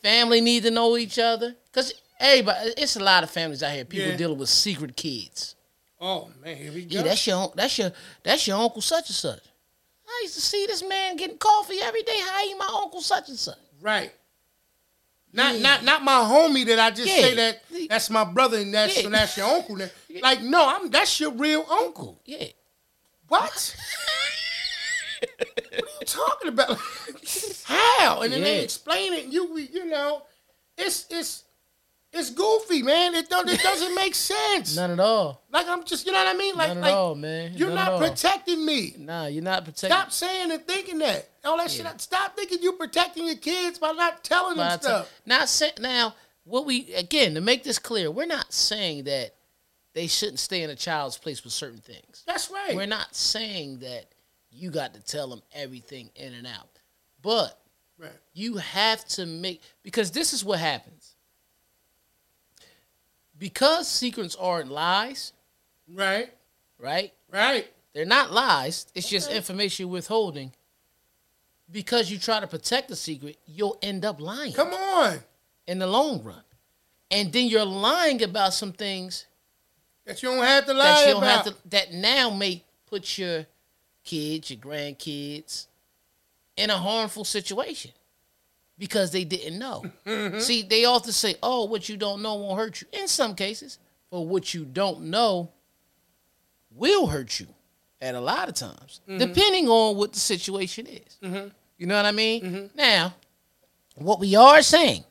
[0.00, 2.70] family need to know each other because everybody.
[2.78, 3.84] It's a lot of families out here.
[3.84, 4.16] People Yeah.
[4.16, 5.54] dealing with secret kids.
[6.00, 6.96] Oh man, here we go.
[6.96, 7.90] Yeah, that's your that's your
[8.22, 9.40] that's your uncle such and such.
[10.06, 12.18] I used to see this man getting coffee every day.
[12.20, 13.58] How you my uncle such and such?
[13.80, 14.12] right.
[15.32, 15.60] Not Yeah.
[15.60, 17.20] not not my homie that I just Yeah.
[17.20, 19.04] say that that's my brother and that's Yeah.
[19.06, 19.76] and that's your uncle.
[19.76, 22.20] That- Like no, I'm that's your real uncle.
[22.24, 22.46] Yeah.
[23.28, 23.76] What?
[25.20, 26.78] what are you talking about?
[27.64, 28.22] How?
[28.22, 29.24] And then they explain it.
[29.24, 30.22] And you you know,
[30.78, 31.44] it's it's
[32.12, 33.14] it's goofy, man.
[33.14, 34.76] It don't it doesn't make sense.
[34.76, 35.44] None at all.
[35.50, 36.54] Like I'm just you know what I mean.
[36.56, 37.52] Like None at like all, man.
[37.54, 38.94] you're None not protecting me.
[38.98, 39.90] Nah, you're not protecting.
[39.90, 41.28] Stop saying and thinking that.
[41.44, 41.90] All that Yeah.
[41.90, 42.00] shit.
[42.00, 45.20] Stop thinking you're protecting your kids by not telling by them the stuff.
[45.26, 46.14] Not say, now.
[46.44, 49.34] What we again to make this clear, we're not saying that
[49.92, 52.22] they shouldn't stay in a child's place with certain things.
[52.26, 52.74] That's right.
[52.74, 54.06] We're not saying that
[54.50, 56.78] you got to tell them everything in and out,
[57.20, 57.60] but
[57.98, 58.10] right.
[58.32, 60.97] you have to make because this is what happens.
[63.38, 65.32] Because secrets aren't lies,
[65.88, 66.32] Right.
[66.78, 67.12] right?
[67.30, 67.72] Right.
[67.94, 68.86] They're not lies.
[68.94, 70.52] It's just information you're withholding.
[71.70, 75.20] Because you try to protect the secret, you'll end up lying Come on.
[75.66, 76.42] in the long run.
[77.10, 79.26] And then you're lying about some things
[80.04, 81.44] That you don't have to lie that you don't about.
[81.44, 83.46] have to that now may put your
[84.04, 85.66] kids, your grandkids
[86.56, 87.92] in a harmful situation
[88.78, 89.84] because they didn't know.
[90.06, 90.38] Mm-hmm.
[90.40, 93.78] See, they often say, "Oh, what you don't know won't hurt you." In some cases,
[94.10, 95.50] but what you don't know
[96.74, 97.46] will hurt you
[98.00, 99.18] at a lot of times, Mm-hmm.
[99.18, 101.18] depending on what the situation is.
[101.76, 102.70] You know what I mean?
[102.74, 103.14] Now,
[103.96, 105.04] what we are saying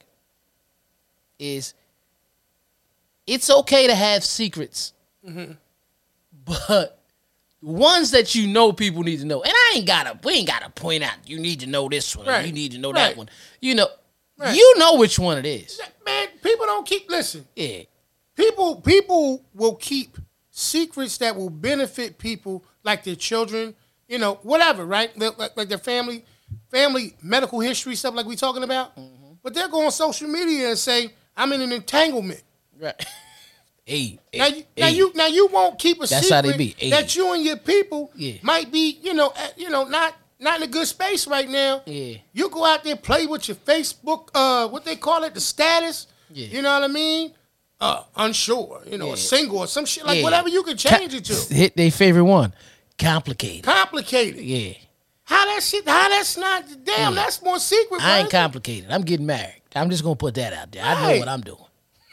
[1.39, 1.73] is
[3.25, 4.93] it's okay to have secrets,
[6.45, 6.97] but
[7.61, 9.43] ones that you know people need to know.
[9.43, 11.15] And I ain't gotta, we ain't gotta point out.
[11.25, 12.25] You need to know this one.
[12.27, 12.45] Right.
[12.45, 13.09] You need to know Right.
[13.09, 13.29] that one.
[13.61, 13.87] You know,
[14.37, 14.55] Right.
[14.55, 15.79] you know which one it is.
[16.05, 17.45] Man, people don't keep listen.
[17.55, 17.83] Yeah,
[18.35, 20.17] People people will keep
[20.51, 23.75] secrets that will benefit people like their children,
[24.07, 25.15] you know, whatever, right?
[25.17, 26.23] Like, like- their family,
[26.71, 28.95] family medical history stuff like we talking about.
[28.95, 29.33] Mm-hmm.
[29.43, 32.43] But they'll go on social media and say, "I'm in an entanglement."
[32.79, 32.95] right.
[33.87, 34.91] hey, Now hey, you, now hey.
[34.95, 36.89] you now you won't keep a That's secret how they be.
[36.89, 38.33] That you and your people Yeah.
[38.41, 41.81] might be, you know, at, you know, not not in a good space right now.
[41.85, 42.17] Yeah.
[42.33, 46.05] You go out there play with your Facebook, uh, what they call it, the status.
[46.31, 46.47] Yeah.
[46.47, 47.33] You know what I mean?
[47.79, 49.13] Uh, unsure, you know, Yeah.
[49.13, 50.23] a single or some shit like Yeah.
[50.23, 51.53] whatever you can change it to.
[51.53, 52.53] Hit their favorite one.
[52.99, 53.63] Complicated.
[53.63, 54.41] Complicated.
[54.41, 54.73] Yeah.
[55.23, 55.87] How that shit?
[55.87, 56.65] How that's not?
[56.83, 57.21] Damn, Yeah.
[57.23, 58.01] that's more secret.
[58.01, 58.89] I ain't complicated.
[58.91, 59.61] I'm getting married.
[59.75, 60.83] I'm just gonna put that out there.
[60.83, 61.57] I know what I'm doing.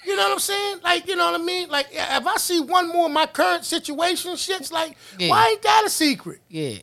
[0.07, 0.79] You know what I'm saying?
[0.83, 1.69] Like, you know what I mean?
[1.69, 5.31] Like, if I see one more of my current situation, shit's like, Yeah.
[5.31, 6.41] why ain't that a secret?
[6.49, 6.77] Yeah.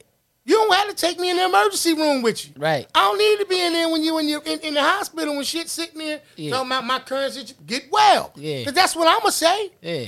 [0.44, 2.54] You don't have to take me in the emergency room with you.
[2.58, 2.88] Right.
[2.96, 5.36] I don't need to be in there when you in your in, in the hospital
[5.36, 6.50] when shit sitting there Yeah.
[6.52, 7.64] talking about my current situation.
[7.66, 8.32] Get well.
[8.36, 8.64] Yeah.
[8.64, 9.72] Cause that's what I'ma say.
[9.82, 10.06] Yeah.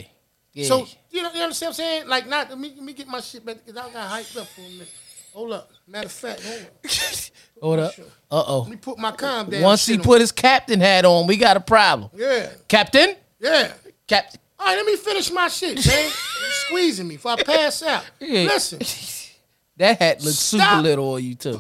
[0.54, 0.66] Yeah.
[0.68, 2.08] So you know, you understand what I'm saying?
[2.08, 4.48] Like not let me, let me get my shit back because I got hyped up
[4.48, 4.90] for a minute.
[5.34, 5.70] Hold up.
[5.88, 6.84] Matter of fact, hold up.
[7.64, 7.94] hold up.
[8.30, 8.60] Uh oh.
[8.62, 9.62] Let me put my calm down.
[9.62, 12.10] Once he put his captain hat on, we got a problem.
[12.16, 12.50] Yeah.
[12.68, 13.16] Captain?
[13.40, 13.72] Yeah.
[14.08, 14.40] Captain.
[14.60, 16.12] All right, let me finish my shit, man.
[16.68, 18.04] Squeezing me before I pass out.
[18.20, 18.44] Yeah.
[18.44, 18.80] Listen,
[19.78, 20.84] That hat looks super Stop.
[20.84, 21.60] little on you too.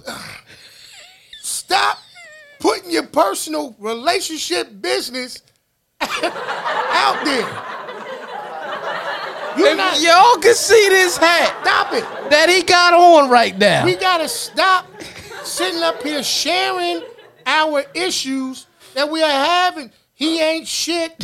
[1.41, 1.97] stop
[2.59, 5.41] putting your personal relationship business
[6.01, 7.47] out there.
[9.57, 9.99] You're not.
[10.01, 12.03] Y'all can see this hat Stop it.
[12.31, 13.85] that he got on right now.
[13.85, 14.87] We gotta stop
[15.53, 17.03] sitting up here sharing
[17.45, 19.91] our issues that we are having.
[20.15, 21.23] He ain't shit.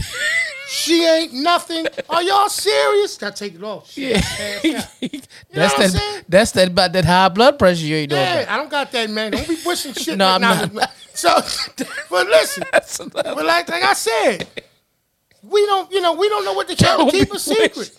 [0.68, 1.88] She ain't nothing.
[2.10, 3.18] Are y'all serious?
[3.18, 3.90] Gotta take it off.
[3.90, 4.24] Shit,
[4.64, 4.86] Yeah.
[5.54, 6.24] that's that.
[6.28, 8.22] That's that about that high blood pressure you ain't doing.
[8.22, 9.32] Yeah, I don't got that, man.
[9.32, 10.18] Don't be pushing shit.
[10.18, 10.92] No, I'm not.
[11.14, 11.34] So,
[12.10, 12.64] but listen,
[13.12, 14.48] but like, like I said,
[15.42, 17.92] we don't, you know, we don't know what to try to keep be a secret.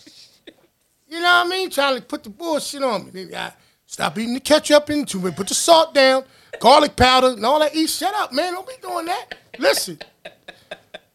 [1.09, 1.69] You know what I mean?
[1.69, 3.35] Trying to put the bullshit on me.
[3.35, 3.51] I
[3.91, 5.35] stop eating the ketchup into it.
[5.35, 6.23] Put the salt down,
[6.59, 7.75] garlic powder, and all that.
[7.75, 7.89] Eat.
[7.89, 8.53] Shut up, man.
[8.53, 9.35] Don't be doing that.
[9.59, 9.99] Listen.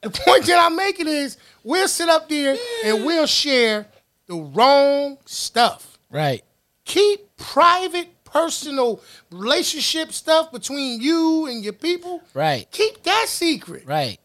[0.03, 3.87] The point that I'm making is we'll sit up there and we'll share
[4.27, 6.45] the wrong stuff Right.
[6.85, 9.01] keep private, personal
[9.33, 12.23] relationship stuff between you and your people.
[12.35, 12.71] Right.
[12.71, 13.85] Keep that secret.
[13.87, 14.19] Right.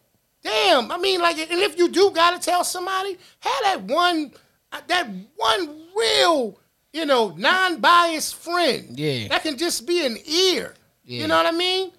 [0.43, 4.31] Damn, I mean, like, and if you do gotta tell somebody, have that one,
[4.71, 6.59] uh, that one real,
[6.93, 8.99] you know, non-biased friend.
[8.99, 9.27] Yeah.
[9.29, 10.73] That can just be an ear.
[11.05, 11.21] Yeah.
[11.21, 11.91] You know what I mean?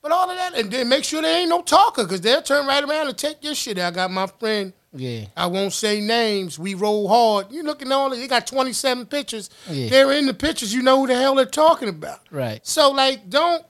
[0.00, 2.66] But all of that, and then make sure there ain't no talker, because they'll turn
[2.66, 3.78] right around and take your shit.
[3.78, 4.72] I got my friend.
[4.94, 5.26] Yeah.
[5.36, 6.58] I won't say names.
[6.58, 7.52] We roll hard.
[7.52, 8.08] You looking at all.
[8.10, 9.50] They got 27 pictures.
[9.68, 9.88] Yeah.
[9.90, 10.72] They're in the pictures.
[10.72, 12.20] You know who the hell they're talking about.
[12.30, 12.66] Right.
[12.66, 13.64] So like, don't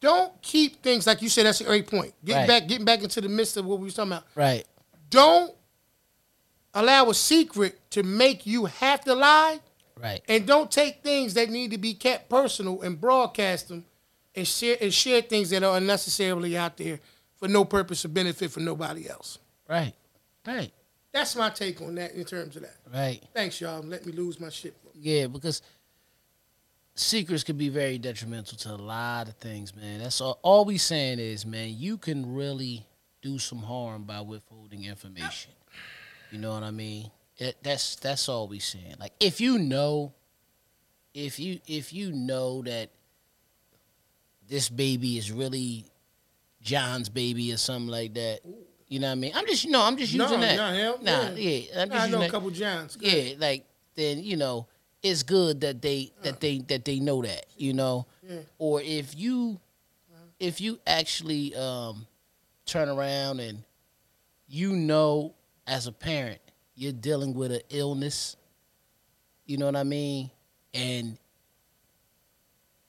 [0.00, 1.46] don't keep things like you said.
[1.46, 2.12] That's a great point.
[2.22, 2.48] Getting Right.
[2.48, 4.24] back, getting back into the midst of what we was talking about.
[4.34, 4.66] Right.
[5.08, 5.54] Don't
[6.74, 9.60] allow a secret to make you have to lie,
[10.00, 10.22] Right.
[10.28, 13.84] and don't take things that need to be kept personal and broadcast them,
[14.34, 17.00] and share and share things that are unnecessarily out there
[17.36, 19.38] for no purpose or benefit for nobody else.
[19.68, 19.94] Right.
[20.46, 20.72] Right.
[21.12, 22.76] That's my take on that in terms of that.
[22.92, 23.22] Right.
[23.32, 23.82] Thanks, y'all.
[23.82, 24.74] Let me lose my shit.
[24.94, 25.62] Yeah, because
[26.96, 30.00] secrets can be very detrimental to a lot of things, man.
[30.00, 30.38] That's all.
[30.42, 32.84] All we saying is, man, you can really
[33.22, 35.52] do some harm by withholding information.
[36.30, 37.10] You know what I mean?
[37.38, 38.94] It, that's that's all we saying.
[39.00, 40.12] Like if you know,
[41.14, 42.90] if you if you know that
[44.48, 45.86] this baby is really
[46.60, 48.40] John's baby or something like that.
[48.86, 49.32] You know what I mean?
[49.34, 50.56] I'm just, you know, I'm just No, using that.
[50.56, 51.30] no, hell, nah, yeah.
[51.34, 51.82] yeah.
[51.82, 52.96] I'm just I know a couple Johns.
[53.00, 53.64] yeah, like
[53.96, 54.66] then you know
[55.02, 58.40] it's good that they that they that they know that you know, Yeah.
[58.58, 59.58] or if you
[60.38, 62.06] if you actually um,
[62.66, 63.64] turn around and
[64.46, 65.34] you know
[65.66, 66.40] as a parent
[66.74, 68.36] you're dealing with an illness,
[69.46, 70.30] you know what I mean,
[70.72, 71.16] and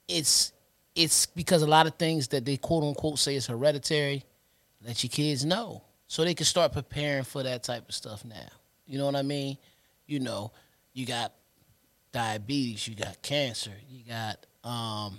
[0.08, 0.52] it's
[0.94, 4.24] it's because a lot of things that they quote unquote say is hereditary,
[4.86, 8.48] let your kids know so they can start preparing for that type of stuff now.
[8.86, 9.58] You know what I mean?
[10.08, 10.52] you know,
[10.92, 11.32] you got
[12.12, 15.18] diabetes, you got cancer, you got, um,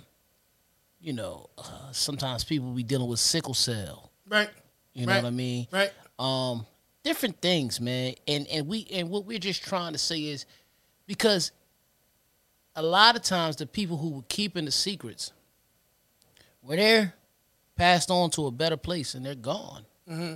[0.98, 4.10] you know, uh, sometimes people be dealing with sickle cell.
[4.26, 4.48] Right.
[4.94, 5.22] You know Right.
[5.22, 5.66] what I mean?
[5.70, 5.92] Right.
[6.18, 6.64] um
[7.08, 8.14] different things man.
[8.26, 10.44] And and we and what we're just trying to say is
[11.06, 11.52] because
[12.76, 15.32] a lot of times the people who were keeping the secrets
[16.62, 17.14] were they're
[17.76, 19.86] passed on to a better place and they're gone.
[20.08, 20.34] Mm-hmm.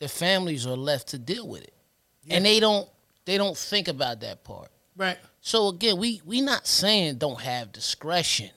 [0.00, 1.74] Their families are left to deal with it.
[2.28, 2.88] And they don't
[3.24, 4.70] they don't think about that part.
[4.96, 5.18] Right.
[5.40, 8.50] so again we we not saying don't have discretion.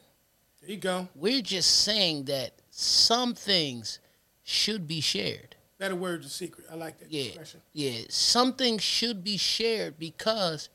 [0.61, 1.07] There you go.
[1.13, 3.99] we're just saying that some things
[4.43, 5.50] should be shared
[5.81, 6.67] Better word's than secret.
[6.71, 7.59] I like that yeah, expression.
[7.73, 8.01] yeah.
[8.07, 10.69] Something should be shared because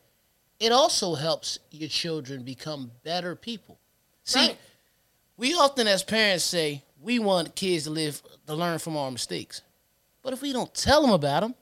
[0.58, 3.78] it also helps your children become better people.
[4.24, 4.58] See, Right.
[5.36, 9.62] we often as parents say we want kids to live to learn from our mistakes,
[10.22, 11.54] but if we don't tell them about them,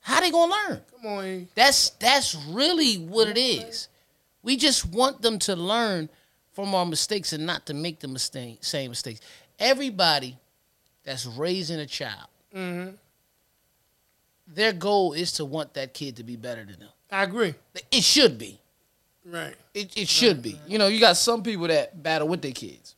[0.00, 0.82] how they gonna learn?
[0.90, 1.48] Come on.
[1.54, 3.88] That's that's really what it is.
[4.42, 6.08] We just want them to learn
[6.54, 9.20] from our mistakes and not to make the mistake, same mistakes.
[9.58, 10.38] Everybody
[11.04, 12.90] that's raising a child, Mm-hmm.
[14.46, 16.88] their goal is to want that kid to be better than them.
[17.10, 17.54] I agree.
[17.90, 18.60] It should be.
[19.24, 19.54] Right.
[19.72, 20.60] It, it should be.
[20.66, 22.94] You know, you got some people that battle with their kids.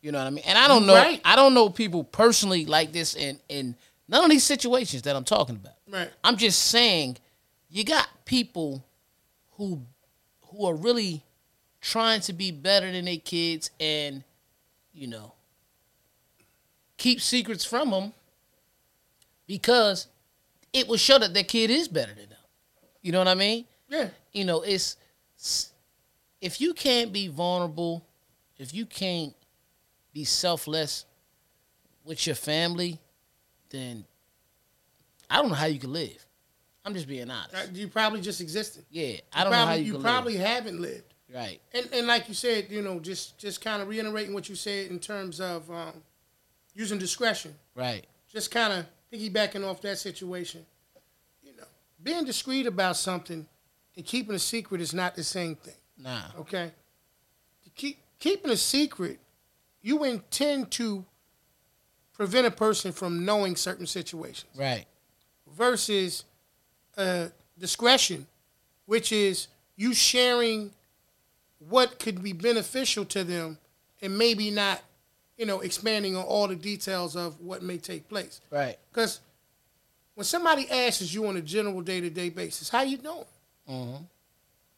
[0.00, 0.44] You know what I mean?
[0.46, 0.94] And I don't know.
[0.94, 1.20] Right.
[1.24, 3.74] I don't know people personally like this in in
[4.08, 5.74] none of these situations that I'm talking about.
[5.88, 6.10] Right.
[6.22, 7.16] I'm just saying,
[7.70, 8.84] you got people
[9.52, 9.82] who
[10.48, 11.22] who are really
[11.80, 14.22] trying to be better than their kids, and
[14.94, 15.32] you know,
[16.96, 18.12] keep secrets from them
[19.46, 20.08] because
[20.72, 22.38] it will show that their kid is better than them.
[23.02, 23.64] You know what I mean?
[23.88, 24.08] Yeah.
[24.32, 24.96] You know, it's
[26.40, 28.04] if you can't be vulnerable,
[28.58, 29.34] if you can't
[30.12, 31.04] be selfless
[32.04, 32.98] with your family,
[33.70, 34.04] then
[35.28, 36.24] I don't know how you can live.
[36.84, 37.72] I'm just being honest.
[37.72, 38.84] You probably just existed.
[38.90, 40.46] Yeah, I don't know how you, you probably live.
[40.46, 41.14] haven't lived.
[41.34, 41.60] Right.
[41.74, 44.90] And and like you said, you know, just just kind of reiterating what you said
[44.90, 46.02] in terms of um,
[46.74, 47.54] using discretion.
[47.74, 48.06] Right.
[48.32, 50.64] Just kind of piggybacking off that situation.
[51.42, 51.64] You know,
[52.02, 53.46] being discreet about something
[53.96, 55.74] and keeping a secret is not the same thing.
[55.98, 56.22] Nah.
[56.40, 56.70] Okay.
[57.64, 59.18] To keep keeping a secret,
[59.82, 61.04] you intend to
[62.12, 64.86] prevent a person from knowing certain situations Right.
[65.54, 66.24] versus
[66.96, 68.26] uh, discretion,
[68.86, 70.70] which is you sharing
[71.58, 73.58] what could be beneficial to them
[74.00, 74.80] and maybe not,
[75.36, 78.40] you know, expanding on all the details of what may take place.
[78.50, 78.78] Right.
[78.90, 79.20] Because
[80.14, 83.24] when somebody asks you on a general day to day basis, how you doing?
[83.68, 84.04] Mm-hmm.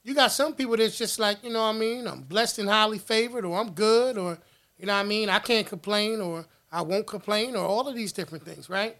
[0.02, 2.06] You got some people that's just like, you know what I mean?
[2.06, 4.38] I'm blessed and highly favored, or I'm good, or,
[4.78, 5.28] you know what I mean?
[5.28, 8.96] I can't complain, or I won't complain, or all of these different things, right?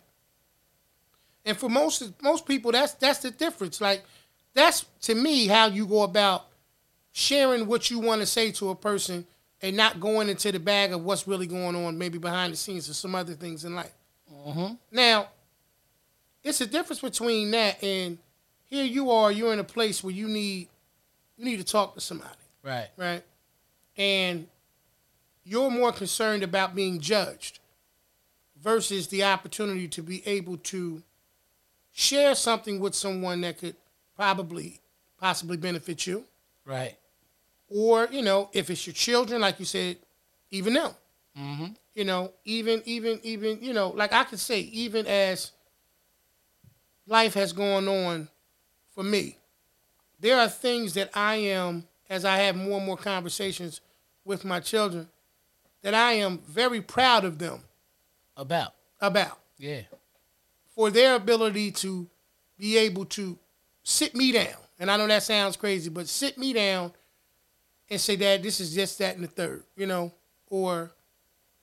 [1.44, 3.81] And for most most people, that's that's the difference.
[3.81, 4.05] Like,
[4.55, 6.47] that's to me how you go about
[7.12, 9.27] sharing what you want to say to a person
[9.62, 12.88] and not going into the bag of what's really going on, maybe behind the scenes
[12.88, 13.92] or some other things in life.
[14.33, 14.75] Mm-hmm.
[14.92, 15.29] Now,
[16.44, 18.18] it's a difference between that and
[18.66, 20.68] here you are, you're in a place where you need
[21.37, 22.31] you need to talk to somebody,
[22.64, 22.88] Right.
[22.97, 23.23] right?
[23.97, 24.49] And
[25.44, 27.61] you're more concerned about being judged
[28.61, 31.03] versus the opportunity to be able to
[31.92, 33.77] share something with someone that could
[34.16, 34.81] probably
[35.21, 36.25] possibly benefit you
[36.64, 36.97] Right.
[37.69, 39.97] Or you know if it's your children like you said
[40.51, 40.91] even them
[41.39, 41.67] Mm-hmm.
[41.95, 45.53] you know even even even you know like i could say even as
[47.07, 48.29] life has gone on
[48.95, 49.37] for me
[50.21, 53.81] there are things that i am as i have more and more conversations
[54.25, 55.09] with my children
[55.83, 57.61] that i am very proud of them
[58.37, 58.75] About.
[59.01, 59.83] about Yeah.
[60.75, 62.09] for their ability to
[62.59, 63.39] be able to
[63.85, 64.57] sit me down.
[64.81, 66.93] And I know that sounds crazy, but sit me down
[67.90, 70.12] and say, Dad, this is just that and the third, you know?
[70.48, 70.90] Or,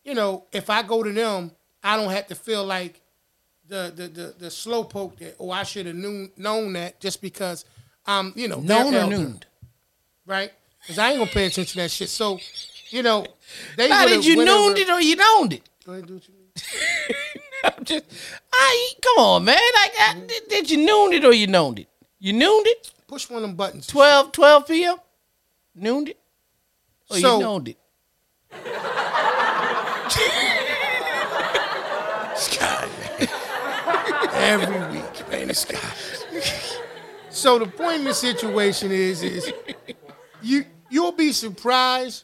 [0.04, 1.52] you know, if I go to them,
[1.84, 3.02] I don't have to feel like
[3.68, 7.22] the the the, the slow poke that, oh, I should have known, known that just
[7.22, 7.66] because
[8.06, 9.46] I'm, you know, Known or elder, nooned?
[10.26, 10.52] Right?
[10.82, 12.10] Because I ain't to pay attention to that shit.
[12.10, 12.40] So,
[12.90, 13.26] you know,
[13.78, 15.68] they Now, did you nooned it or you knowned it?
[15.86, 16.46] Go ahead, do what you mean.
[17.64, 18.06] I'm just,
[18.54, 19.56] I come on, man.
[19.56, 20.28] Like, I, mm-hmm.
[20.28, 21.88] did, did you noon it or you knowned it?
[22.20, 22.92] You nooned it?
[23.08, 23.88] Push one of them buttons.
[23.88, 24.98] 12, 12 p.m.
[25.76, 26.20] Nooned it?
[27.10, 27.78] Or So- you knowned it?
[32.38, 33.30] Scott, man.
[34.34, 35.96] Every week, man, it's Scott.
[37.30, 39.52] So the point in the situation is, is
[40.42, 42.24] you you'll be surprised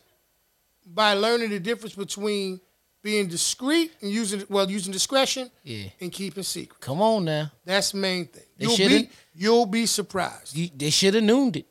[0.85, 2.59] by learning the difference between
[3.01, 5.85] being discreet and using well using discretion Yeah.
[5.99, 6.79] and keeping secret.
[6.81, 7.51] Come on now.
[7.65, 8.43] That's the main thing.
[8.57, 10.55] They You'll be you'll be surprised.
[10.55, 11.65] You, they should have nooned it.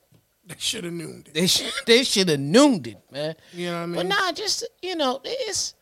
[0.50, 1.32] They should have known it.
[1.32, 3.36] They should they should have nooned it, man.
[3.52, 3.94] You know what I mean?
[3.94, 5.74] But nah, just you know, it's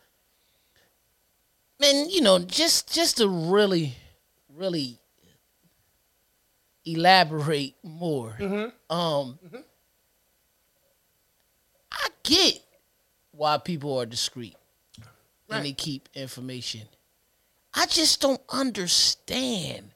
[1.80, 3.94] man, you know, just just to really,
[4.54, 4.98] really
[6.84, 8.36] elaborate more.
[8.38, 8.94] Mm-hmm.
[8.94, 9.38] Um,
[11.90, 12.60] I get
[13.30, 14.56] why people are discreet
[15.48, 16.82] and they keep information.
[17.72, 19.92] I just don't understand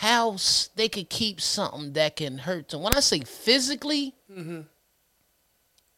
[0.00, 0.34] how
[0.76, 2.80] they could keep something that can hurt them.
[2.80, 4.62] When I say physically, mm-hmm.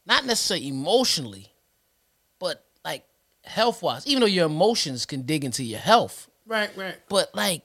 [0.05, 1.53] not necessarily emotionally,
[2.41, 3.05] but like
[3.45, 6.97] health wise, even though your emotions can dig into your health, right, right.
[7.09, 7.63] but like,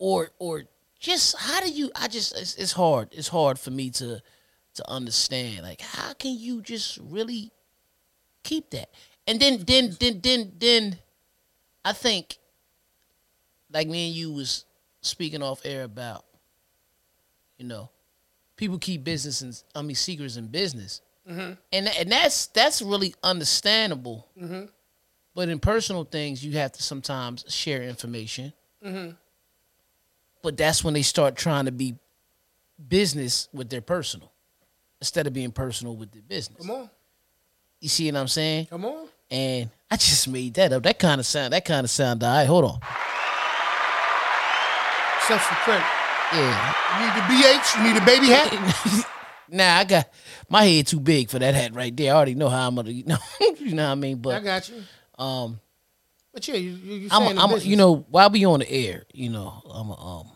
[0.00, 0.64] or or
[0.98, 1.92] just how do you?
[1.94, 3.10] I just it's, it's hard.
[3.12, 4.20] It's hard for me to
[4.74, 5.62] to understand.
[5.62, 7.52] Like, how can you just really
[8.42, 8.90] keep that?
[9.28, 10.98] And then then then then then,
[11.84, 12.38] I think,
[13.72, 14.64] like me and you was
[15.08, 16.24] speaking off air about,
[17.56, 17.90] you know,
[18.56, 21.52] people keep business and I mean secrets in business, mm-hmm.
[21.72, 24.28] and and that's that's really understandable.
[24.40, 24.66] Mm-hmm.
[25.34, 28.52] But in personal things, you have to sometimes share information.
[28.84, 29.12] Mm-hmm.
[30.42, 31.96] But that's when they start trying to be
[32.88, 34.32] business with their personal
[35.00, 36.66] instead of being personal with their business.
[36.66, 36.90] Come on,
[37.80, 38.66] You see what I'm saying?
[38.66, 39.08] come on.
[39.30, 40.82] And I just made that up.
[40.84, 41.52] That kind of sound.
[41.52, 42.22] That kind of sound.
[42.24, 42.80] All right, hold on.
[45.28, 45.84] Self for credit.
[46.32, 46.74] Yeah.
[46.98, 47.76] You need the BH.
[47.76, 48.50] You need a baby hat.
[49.50, 50.08] nah, I got
[50.48, 52.14] my head too big for that hat right there.
[52.14, 52.90] I already know how I'm gonna.
[52.98, 53.18] You know,
[53.58, 54.18] you know what I mean.
[54.22, 54.82] But I got you.
[55.22, 55.60] um,
[56.32, 58.70] But yeah, you you, you I'm, a, I'm, a, you know, while we on the
[58.70, 60.30] air, you know, I'm a, um,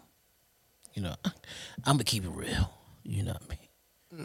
[0.95, 2.71] you know, I'm gonna keep it real.
[3.03, 3.59] You know what I mean?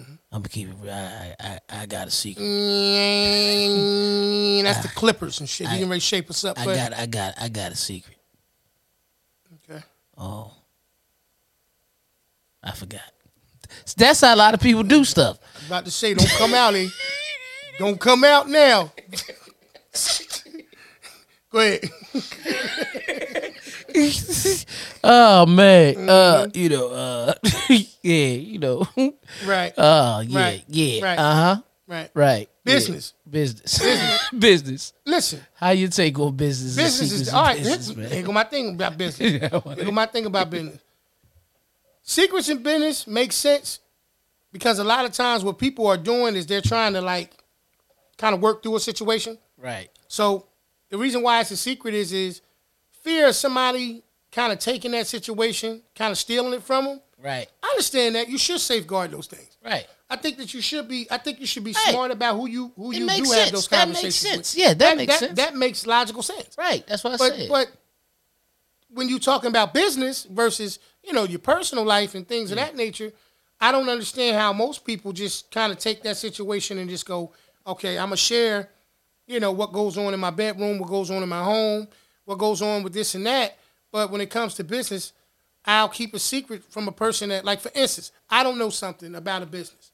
[0.01, 0.13] Mm-hmm.
[0.34, 0.91] I'm gonna keep it real.
[0.93, 2.43] I, I, I got a secret.
[2.43, 5.69] Mm, that's the Clippers and shit.
[5.71, 6.60] You can ready to shape us up.
[6.60, 8.17] I but- got, I got, I got a secret.
[9.69, 9.82] Okay.
[10.17, 10.51] Oh,
[12.67, 13.01] I forgot.
[13.95, 15.38] That's how a lot of people do stuff.
[15.67, 16.88] About to say, don't come out, eh?
[17.80, 18.91] Don't come out now.
[21.51, 21.89] Go ahead.
[25.03, 26.10] oh man, Mm-hmm.
[26.10, 27.34] uh, you know, uh,
[27.69, 28.88] yeah, you know,
[29.45, 29.73] Right.
[29.77, 31.17] oh yeah, Right, yeah, right.
[31.19, 32.10] uh huh, right.
[32.13, 32.73] right, yeah.
[32.73, 33.13] Business.
[33.30, 33.80] business,
[34.38, 34.93] business.
[35.06, 36.75] Listen, How you take on business?
[36.75, 39.32] business is all in business, Here go my thing about business.
[39.32, 40.80] Here go my thing about business.
[42.10, 43.80] Secrets in business make sense
[44.54, 47.32] because a lot of times what people are doing is they're trying to like
[48.17, 49.38] kind of work through a situation.
[49.58, 50.46] Right, So
[50.89, 52.41] the reason why it's a secret is is
[53.04, 57.02] fear of somebody kind of taking that situation, kind of stealing it from them.
[57.22, 59.58] right, I understand that you should safeguard those things.
[59.65, 59.86] right.
[60.10, 61.06] I think that you should be.
[61.12, 61.89] I think you should be Right.
[61.89, 63.52] smart about who you who It you makes do have sense.
[63.52, 64.56] those That makes sense.
[64.56, 64.63] with.
[64.63, 65.36] Yeah, that makes sense.
[65.36, 66.56] That makes logical sense.
[66.58, 66.88] Right.
[66.88, 67.50] That's what I But said.
[67.50, 67.67] but
[68.89, 72.76] when you're talking about business versus you know your personal life and things of that
[72.76, 73.13] nature,
[73.60, 77.32] I don't understand how most people just kind of take that situation and just go,
[77.65, 78.70] okay, I'm gonna share,
[79.26, 81.88] you know, what goes on in my bedroom, what goes on in my home,
[82.26, 83.58] what goes on with this and that.
[83.91, 85.13] But when it comes to business,
[85.65, 89.15] I'll keep a secret from a person that, like for instance, I don't know something
[89.15, 89.91] about a business.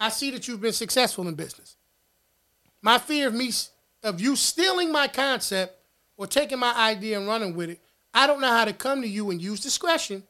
[0.00, 1.76] I see that you've been successful in business.
[2.82, 3.52] My fear of me
[4.02, 5.76] of you stealing my concept
[6.16, 7.80] or taking my idea and running with it,
[8.12, 10.22] I don't know how to come to you and use discretion,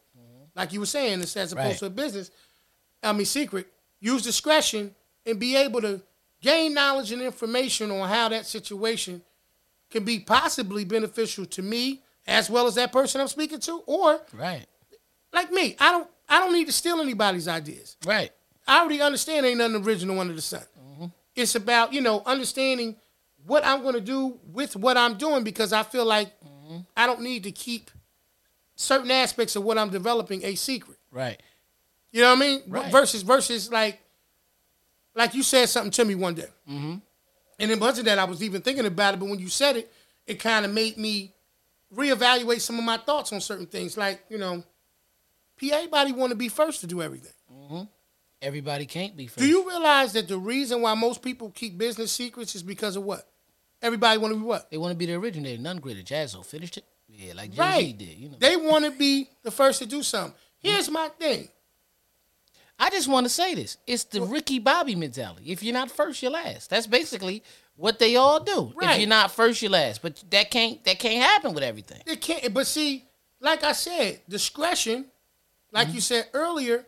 [0.59, 1.79] like you were saying, as opposed Right.
[1.79, 2.31] to a business.
[3.03, 3.73] I mean, secret.
[4.01, 4.94] Use discretion
[5.25, 6.03] and be able to
[6.42, 9.23] gain knowledge and information on how that situation
[9.90, 14.21] can be possibly beneficial to me as well as that person I'm speaking to, or
[14.35, 14.66] right.
[15.33, 15.77] like me.
[15.81, 16.11] I don't.
[16.29, 17.97] I don't need to steal anybody's ideas.
[18.05, 18.31] Right.
[18.66, 20.61] I already understand ain't nothing original under the sun.
[20.79, 21.07] Mm-hmm.
[21.35, 22.97] It's about, you know, understanding
[23.47, 26.80] what I'm going to do with what I'm doing because I feel like mm-hmm.
[26.95, 27.91] I don't need to keep
[28.79, 30.99] certain aspects of what I'm developing a secret.
[31.11, 31.43] Right.
[32.12, 32.62] You know what I mean?
[32.68, 32.91] Right.
[32.91, 34.01] Versus, versus like,
[35.14, 36.49] like you said something to me one day.
[36.70, 36.95] Mm-hmm.
[37.59, 39.93] And bunch of that, I was even thinking about it, but when you said it,
[40.26, 41.35] it kind of made me
[41.93, 43.97] reevaluate some of my thoughts on certain things.
[43.97, 44.62] Like, you know,
[45.61, 47.33] everybody want to be first to do everything.
[48.41, 49.41] Everybody can't be first.
[49.41, 53.03] Do you realize that the reason why most people keep business secrets is because of
[53.03, 53.29] what?
[53.83, 54.70] Everybody want to be what?
[54.70, 55.61] They want to be the originator.
[55.61, 56.03] None greater.
[56.03, 56.85] Jazzo finished it.
[57.19, 57.99] Yeah, like Jay Z Right.
[57.99, 58.09] did.
[58.19, 58.37] You know.
[58.39, 60.35] They want to be the first to do something.
[60.59, 61.49] Here's my thing.
[62.79, 63.77] I just want to say this.
[63.87, 65.51] It's the Ricky Bobby mentality.
[65.51, 66.71] If you're not first, you're last.
[66.71, 67.43] That's basically
[67.75, 68.73] what they all do.
[68.77, 68.93] Right.
[68.93, 70.01] If you're not first, you're last.
[70.01, 72.01] But that can't that can't happen with everything.
[72.07, 72.55] It can't.
[72.55, 73.05] But see,
[73.41, 75.07] like I said, discretion,
[75.73, 75.95] like Mm-hmm.
[75.97, 76.87] you said earlier,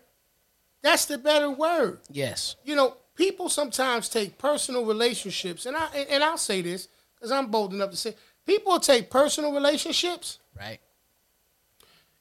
[0.81, 2.01] that's the better word.
[2.09, 2.55] Yes.
[2.65, 6.87] You know, people sometimes take personal relationships, and I and, and I'll say this.
[7.17, 8.15] because I'm bold enough to say
[8.47, 10.81] people take personal relationships Right.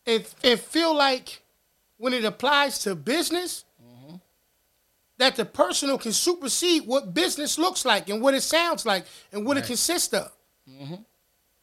[0.05, 1.41] and, and feel like
[1.97, 4.15] when it applies to business, mm-hmm.
[5.17, 9.45] that the personal can supersede what business looks like and what it sounds like and
[9.45, 10.31] what it consists of.
[10.69, 10.95] Mm-hmm.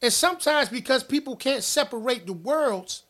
[0.03, 3.05] And sometimes because people can't separate the worlds,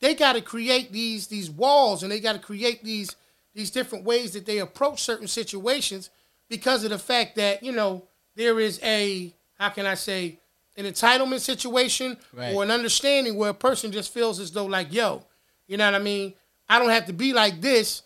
[0.00, 3.16] they got to create these these walls and they got to create these
[3.54, 6.10] these different ways that they approach certain situations
[6.48, 8.04] because of the fact that you know
[8.36, 10.38] there is a how can I say
[10.80, 12.54] an entitlement situation Right.
[12.54, 15.24] or an understanding where a person just feels as though like yo,
[15.66, 16.34] you know what I mean?
[16.68, 18.02] I don't have to be like this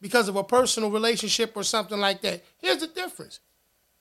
[0.00, 2.42] because of a personal relationship or something like that.
[2.58, 3.40] Here's the difference,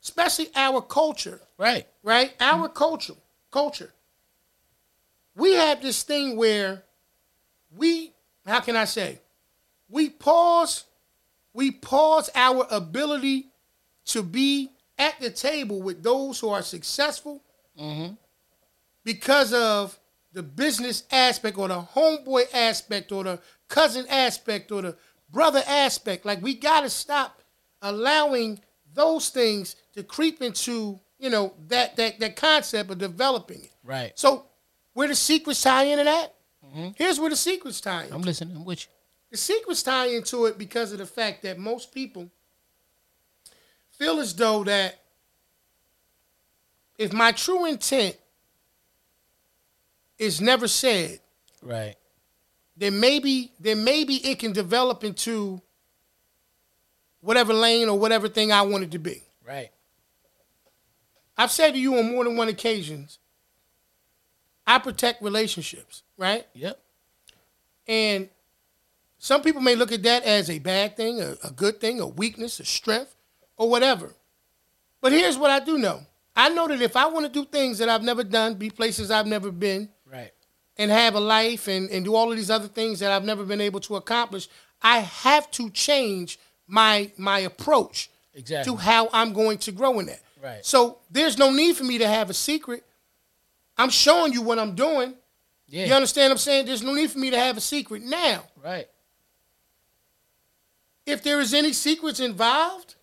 [0.04, 1.88] especially our culture Right.
[2.04, 2.34] right?
[2.40, 3.14] Our culture,
[3.52, 3.92] culture.
[5.36, 6.84] We have this thing where
[7.76, 8.12] we,
[8.46, 9.20] how can I say,
[9.88, 10.86] we pause,
[11.54, 13.48] we pause our ability
[14.06, 17.42] to be at the table with those who are successful
[17.82, 18.14] Mm-hmm.
[19.04, 19.98] because of
[20.34, 24.98] the business aspect or the homeboy aspect or the cousin aspect or the
[25.30, 26.26] brother aspect.
[26.26, 27.42] Like we gotta stop
[27.82, 28.60] allowing
[28.94, 33.74] those things to creep into, you know, that that that concept of developing it.
[33.84, 34.12] Right.
[34.16, 34.46] So
[34.94, 36.36] where the secrets tie into that?
[36.66, 36.90] Mm-hmm.
[36.96, 38.14] Here's where the secrets tie in.
[38.14, 38.56] I'm listening.
[38.56, 38.92] I'm with you.
[39.32, 42.30] The secrets tie into it because of the fact that most people
[43.98, 45.00] feel as though that
[47.02, 48.16] if my true intent
[50.20, 51.20] is never said,
[51.64, 51.96] Right.
[52.78, 55.62] then maybe then maybe it can develop into
[57.22, 59.24] whatever lane or whatever thing I want it to be.
[59.46, 59.72] Right.
[61.38, 63.18] I've said to you on more than one occasions,
[64.68, 66.46] I protect relationships, right?
[66.54, 66.80] Yep.
[67.88, 68.30] And
[69.18, 72.06] some people may look at that as a bad thing, a, a good thing, a
[72.08, 73.16] weakness, a strength,
[73.58, 74.14] or whatever.
[75.02, 76.06] But here's what I do know.
[76.42, 79.12] I know that if I want to do things that I've never done, be places
[79.12, 80.32] I've never been, Right.
[80.78, 83.44] and have a life and, and do all of these other things that I've never
[83.46, 84.48] been able to accomplish,
[84.82, 88.72] I have to change my my approach Exactly.
[88.74, 90.22] to how I'm going to grow in that.
[90.42, 90.66] Right.
[90.66, 92.84] So there's no need for me to have a secret.
[93.78, 95.14] I'm showing you what I'm doing.
[95.68, 95.86] Yeah.
[95.86, 96.66] You understand what I'm saying?
[96.66, 98.02] There's no need for me to have a secret.
[98.02, 98.88] Now, Right.
[101.06, 102.96] if there is any secrets involved,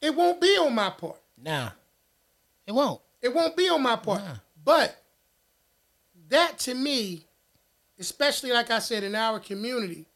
[0.00, 1.20] it won't be on my part.
[1.36, 1.70] Nah.
[2.66, 3.00] It won't.
[3.22, 4.22] It won't be on my part.
[4.22, 4.34] Nah.
[4.64, 4.96] But
[6.28, 7.26] that to me,
[7.98, 10.06] especially like I said in our community,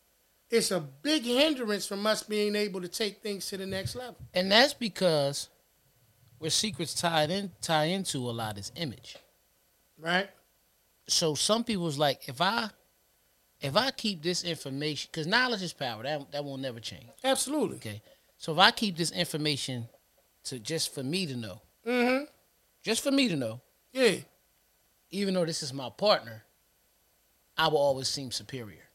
[0.51, 4.16] it's a big hindrance from us being able to take things to the next level.
[4.34, 5.48] And that's because
[6.38, 9.16] where secrets tied in tie into a lot is image.
[9.98, 10.28] Right?
[11.07, 12.70] So some people's like, if I
[13.61, 17.07] if I keep this information, because knowledge is power, that that will never change.
[17.22, 17.76] Absolutely.
[17.76, 18.03] Okay.
[18.36, 19.88] So if I keep this information
[20.44, 22.20] to just for me to know, Mm-hmm.
[22.83, 23.61] Just for me to know,
[23.93, 24.16] Yeah.
[25.11, 26.45] even though this is my partner,
[27.57, 28.89] I will always seem superior.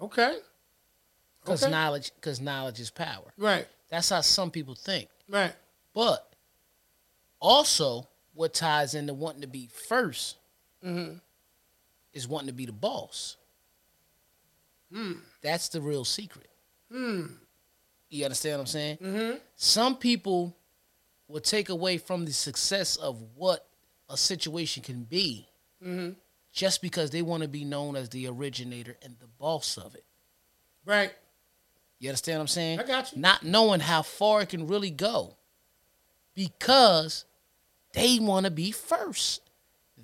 [0.00, 0.38] Okay.
[1.40, 1.70] Because Okay.
[1.72, 3.32] knowledge because knowledge is power.
[3.36, 3.66] Right.
[3.88, 5.08] That's how some people think.
[5.28, 5.54] Right.
[5.94, 6.32] But
[7.40, 10.34] also what ties into wanting to be 1st
[10.84, 11.14] Mm-hmm.
[12.12, 13.36] is wanting to be the boss.
[14.92, 15.14] Hmm.
[15.42, 16.48] That's the real secret.
[16.90, 17.26] Hmm.
[18.08, 18.96] You understand what I'm saying?
[18.98, 19.38] Mm-hmm.
[19.56, 20.56] Some people
[21.28, 23.66] will take away from the success of what
[24.08, 25.46] a situation can be
[25.84, 26.14] Mm-hmm.
[26.52, 30.04] just because they want to be known as the originator and the boss of it.
[30.84, 31.12] Right.
[32.00, 32.80] You understand what I'm saying?
[32.80, 33.20] I got you.
[33.20, 35.36] Not knowing how far it can really go
[36.34, 37.24] because
[37.92, 39.42] they want to be first.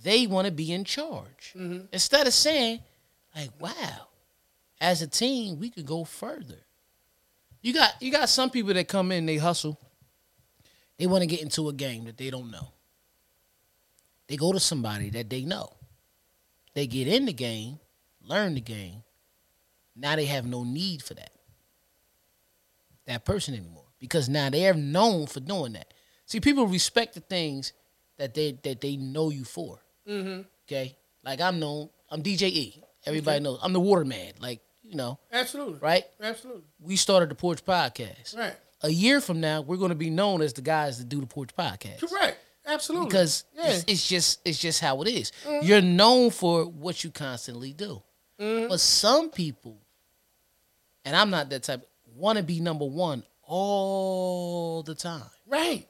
[0.03, 1.55] They want to be in charge.
[1.57, 1.87] Mm-hmm.
[1.93, 2.81] Instead of saying,
[3.35, 4.09] like, wow,
[4.81, 6.59] as a team, we could go further.
[7.63, 9.81] You got you got some people that come in, they hustle.
[10.99, 12.69] They want to get into a game that they don't know.
[14.29, 15.71] They go to somebody that they know.
[16.75, 17.79] They get in the game,
[18.23, 19.03] learn the game.
[19.97, 21.31] Now they have no need for that.
[23.07, 23.85] That person anymore.
[23.99, 25.93] Because now they're known for doing that.
[26.27, 27.73] See, people respect the things
[28.19, 29.81] that they that they know you for.
[30.09, 30.43] Mm-hmm.
[30.67, 30.97] Okay?
[31.23, 32.83] Like I'm known, I'm DJ E.
[33.07, 33.45] Everybody Okay.
[33.45, 33.59] knows.
[33.63, 34.33] I'm the waterman.
[34.41, 35.79] Like, you know, Absolutely.
[35.81, 36.05] right?
[36.21, 36.63] Absolutely.
[36.81, 38.37] We started the Porch Podcast.
[38.37, 38.55] Right.
[38.83, 41.51] A year from now, we're gonna be known as the guys that do the Porch
[41.57, 42.01] Podcast.
[42.09, 42.39] Correct.
[42.67, 43.07] Absolutely.
[43.09, 43.69] Because yeah.
[43.71, 45.33] it's, it's just it's just how it is.
[45.63, 48.03] You're known for what you constantly do.
[48.41, 48.69] Mhm.
[48.69, 49.79] But some people,
[51.05, 55.31] and I'm not that type, want to be number one all the time.
[55.47, 55.87] right.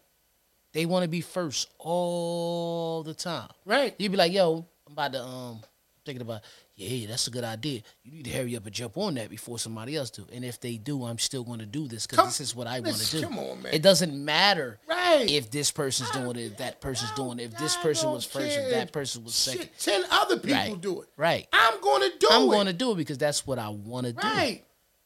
[0.72, 3.48] They want to be first all the time.
[3.64, 3.94] Right.
[3.96, 5.60] You'd be like, yo, I'm about to um
[6.04, 6.42] thinking about,
[6.76, 7.80] yeah, that's a good idea.
[8.02, 10.26] You need to hurry up and jump on that before somebody else do.
[10.32, 12.80] And if they do, I'm still going to do this because this is what I
[12.80, 13.22] want to do.
[13.22, 13.72] come on, man.
[13.74, 15.28] It doesn't matter Right.
[15.30, 18.56] if this person's doing it, if that person's doing it, if this person was first,
[18.56, 19.70] if that person was shit, second.
[19.78, 20.80] Ten other people Right.
[20.80, 21.08] do it.
[21.16, 21.46] Right.
[21.52, 22.32] I'm going to do it.
[22.32, 24.26] I'm going to do it because that's what I want to do.
[24.26, 24.64] Right.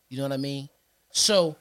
[0.09, 0.69] You know what I mean?
[1.13, 1.57] So,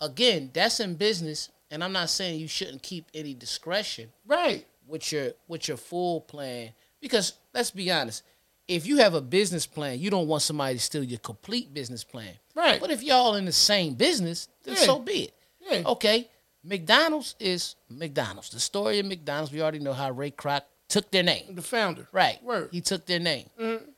[0.00, 4.66] again, that's in business, and I'm not saying you shouldn't keep any discretion Right.
[4.86, 6.70] with your with your full plan
[7.00, 8.22] because let's be honest,
[8.68, 12.04] if you have a business plan, you don't want somebody to steal your complete business
[12.04, 12.32] plan.
[12.54, 12.80] Right.
[12.80, 14.80] But if y'all in the same business, then Yeah.
[14.82, 15.34] so be it.
[15.60, 15.82] Yeah.
[15.86, 16.28] Okay.
[16.64, 18.50] McDonald's is McDonald's.
[18.50, 21.54] The story of McDonald's, we already know how Ray Kroc took their name.
[21.54, 22.06] The founder.
[22.12, 22.42] Right.
[22.42, 22.68] Word.
[22.72, 23.48] He took their name.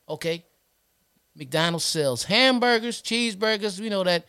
[0.08, 0.44] Okay.
[1.36, 4.24] McDonald's sells hamburgers, cheeseburgers, we know that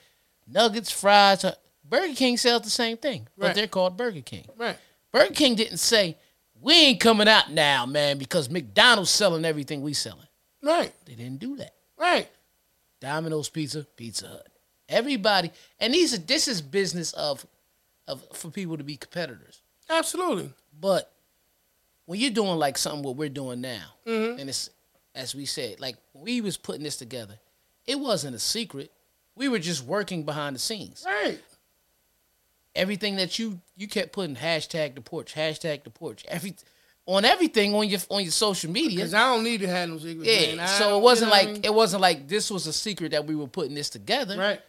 [0.48, 1.44] nuggets, fries.
[1.46, 1.54] uh,
[1.88, 3.56] Burger King sells the same thing, but Right.
[3.56, 4.48] they're called Burger King.
[4.58, 4.78] Right.
[5.12, 6.18] Burger King didn't say,
[6.62, 10.28] we ain't coming out now, man, because McDonald's selling everything we selling.
[10.64, 10.94] Right.
[11.06, 11.74] They didn't do that.
[11.98, 12.30] Right.
[13.00, 14.48] Domino's Pizza, Pizza Hut.
[14.90, 17.46] Everybody, and these are this is business of
[18.08, 19.62] of for people to be competitors.
[19.90, 20.52] Absolutely.
[20.80, 21.12] But
[22.06, 24.40] when you're doing like something what we're doing now, Mm-hmm.
[24.40, 24.70] and it's
[25.16, 27.40] as we said, like we was putting this together,
[27.88, 28.92] it wasn't a secret.
[29.36, 31.04] We were just working behind the scenes.
[31.06, 31.40] Right.
[32.76, 36.56] Everything that you you kept putting hashtag the porch, hashtag the porch, every
[37.06, 38.98] on everything on your on your social media.
[38.98, 40.30] Because I don't need to have no secrets.
[40.30, 40.68] Yeah, man.
[40.68, 41.62] So it wasn't you know what like I mean?
[41.64, 44.38] it wasn't like this was a secret that we were putting this together.
[44.38, 44.62] Right.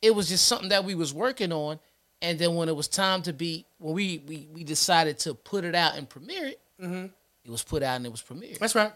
[0.00, 1.78] It was just something that we was working on,
[2.22, 5.64] and then when it was time to be when we we, we decided to put
[5.64, 8.58] it out and premiere it, it was put out and it was premiered.
[8.58, 8.92] That's right.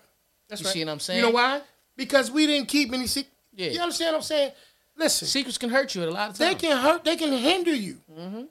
[0.49, 0.65] That's right.
[0.65, 0.73] You right.
[0.73, 1.19] see what I'm saying?
[1.21, 1.61] You know why?
[1.97, 3.35] Because we didn't keep any secrets.
[3.55, 3.71] Yeah.
[3.71, 4.53] You understand what I'm saying?
[4.97, 7.05] Listen, Secrets can hurt you at a lot of they can hurt.
[7.05, 7.99] They can hinder you.
[8.13, 8.43] Mm-hmm.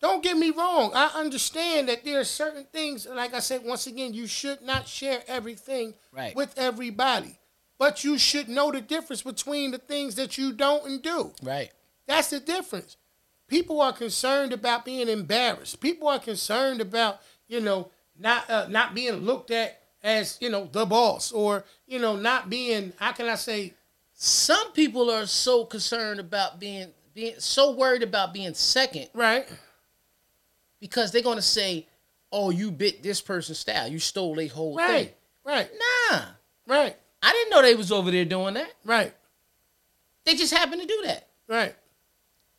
[0.00, 0.92] Don't get me wrong.
[0.94, 3.06] I understand that there are certain things.
[3.06, 6.34] Like I said, once again, you should not share everything Right.
[6.36, 7.38] with everybody,
[7.78, 11.32] but you should know the difference between the things that you don't and do.
[11.42, 11.70] Right.
[12.06, 12.96] That's the difference.
[13.48, 15.80] People are concerned about being embarrassed.
[15.80, 20.68] People are concerned about you know not uh, not being looked at as you know
[20.70, 23.74] the boss or you know not being how can I say
[24.14, 29.48] Some people are so concerned about being being so worried about being second right
[30.80, 31.86] because they're gonna say,
[32.32, 33.88] "Oh, you bit this person's style.
[33.88, 35.14] You stole their whole right thing."
[35.44, 35.70] right
[36.10, 36.20] Nah,
[36.66, 38.72] right I didn't know they was over there doing that.
[38.84, 39.14] right
[40.24, 41.26] They just happened to do that.
[41.48, 41.74] right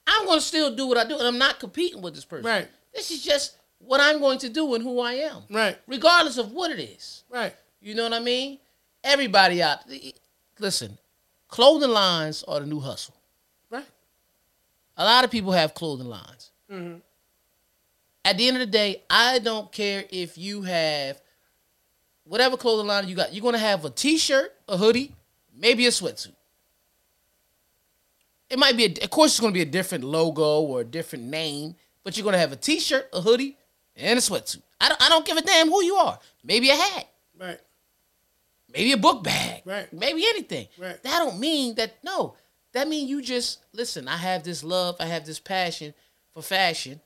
[0.08, 2.46] I'm gonna still do what I do, and I'm not competing with this person.
[2.46, 2.68] Right.
[2.94, 6.52] This is just what I'm going to do and who I am, right regardless of
[6.52, 7.24] what it is.
[7.30, 8.60] right You know what I mean?
[9.04, 9.80] Everybody out.
[10.60, 10.98] Listen,
[11.48, 13.16] clothing lines are the new hustle.
[13.70, 13.86] right
[14.98, 16.52] A lot of people have clothing lines.
[16.70, 17.02] Mhm.
[18.26, 21.22] At the end of the day, I don't care if you have
[22.24, 23.34] whatever clothing line you got.
[23.34, 25.16] You're gonna have a T-shirt, a hoodie,
[25.58, 26.34] maybe a sweatsuit.
[28.50, 31.26] It might be, a, of course, it's gonna be a different logo or a different
[31.26, 33.58] name, but you're gonna have a T-shirt, a hoodie,
[33.96, 34.62] and a sweatsuit.
[34.82, 36.20] I don't, I don't give a damn who you are.
[36.44, 37.08] Maybe a hat
[37.40, 37.60] right
[38.74, 39.92] maybe a book bag, Right.
[39.92, 40.68] Maybe anything.
[40.78, 41.02] Right.
[41.04, 42.04] That don't mean that.
[42.04, 42.36] No,
[42.74, 44.08] that mean you just listen.
[44.08, 44.96] I have this love.
[45.00, 45.94] I have this passion
[46.34, 47.00] for fashion,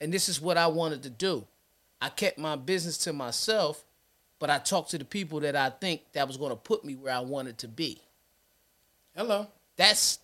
[0.00, 1.44] and this is what I wanted to do.
[2.00, 3.84] I kept my business to myself,
[4.38, 6.94] but I talked to the people that I think that was going to put me
[6.94, 8.00] where I wanted to be.
[9.16, 10.18] hello That's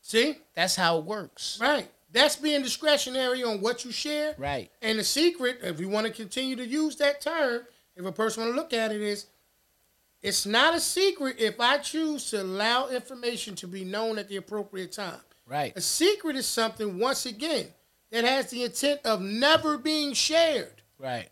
[0.00, 1.58] see that's how it works.
[1.60, 4.70] right that's being discretionary on what you share Right.
[4.82, 7.62] And the secret, if we want to continue to use that term,
[7.96, 9.26] if a person want to look at it, is
[10.22, 14.36] it's not a secret if I choose to allow information to be known at the
[14.36, 15.20] appropriate time.
[15.46, 15.72] Right.
[15.76, 17.66] A secret is something, once again,
[18.10, 20.82] that has the intent of never being shared.
[20.98, 21.28] Right.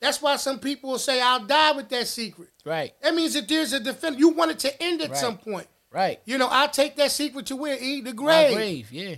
[0.00, 2.50] That's why some people will say, I'll die with that secret.
[2.64, 2.92] Right.
[3.02, 4.18] That means that there's a defense.
[4.18, 5.18] You want it to end at Right.
[5.18, 5.66] some point.
[5.90, 6.20] Right.
[6.26, 7.78] You know, I'll take that secret to where?
[7.80, 8.54] Eat the My grave.
[8.54, 8.92] grave.
[8.92, 9.16] Yeah.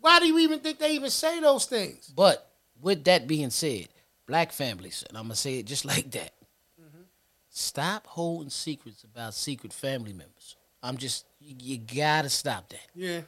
[0.00, 2.08] Why do you even think they even say those things?
[2.14, 3.88] But with that being said,
[4.26, 6.32] black families, and I'm gonna say it just like that.
[6.80, 7.02] Mm-hmm.
[7.50, 10.56] Stop holding secrets about secret family members.
[10.82, 12.86] I'm just you, you gotta stop that.
[12.94, 13.20] Yeah.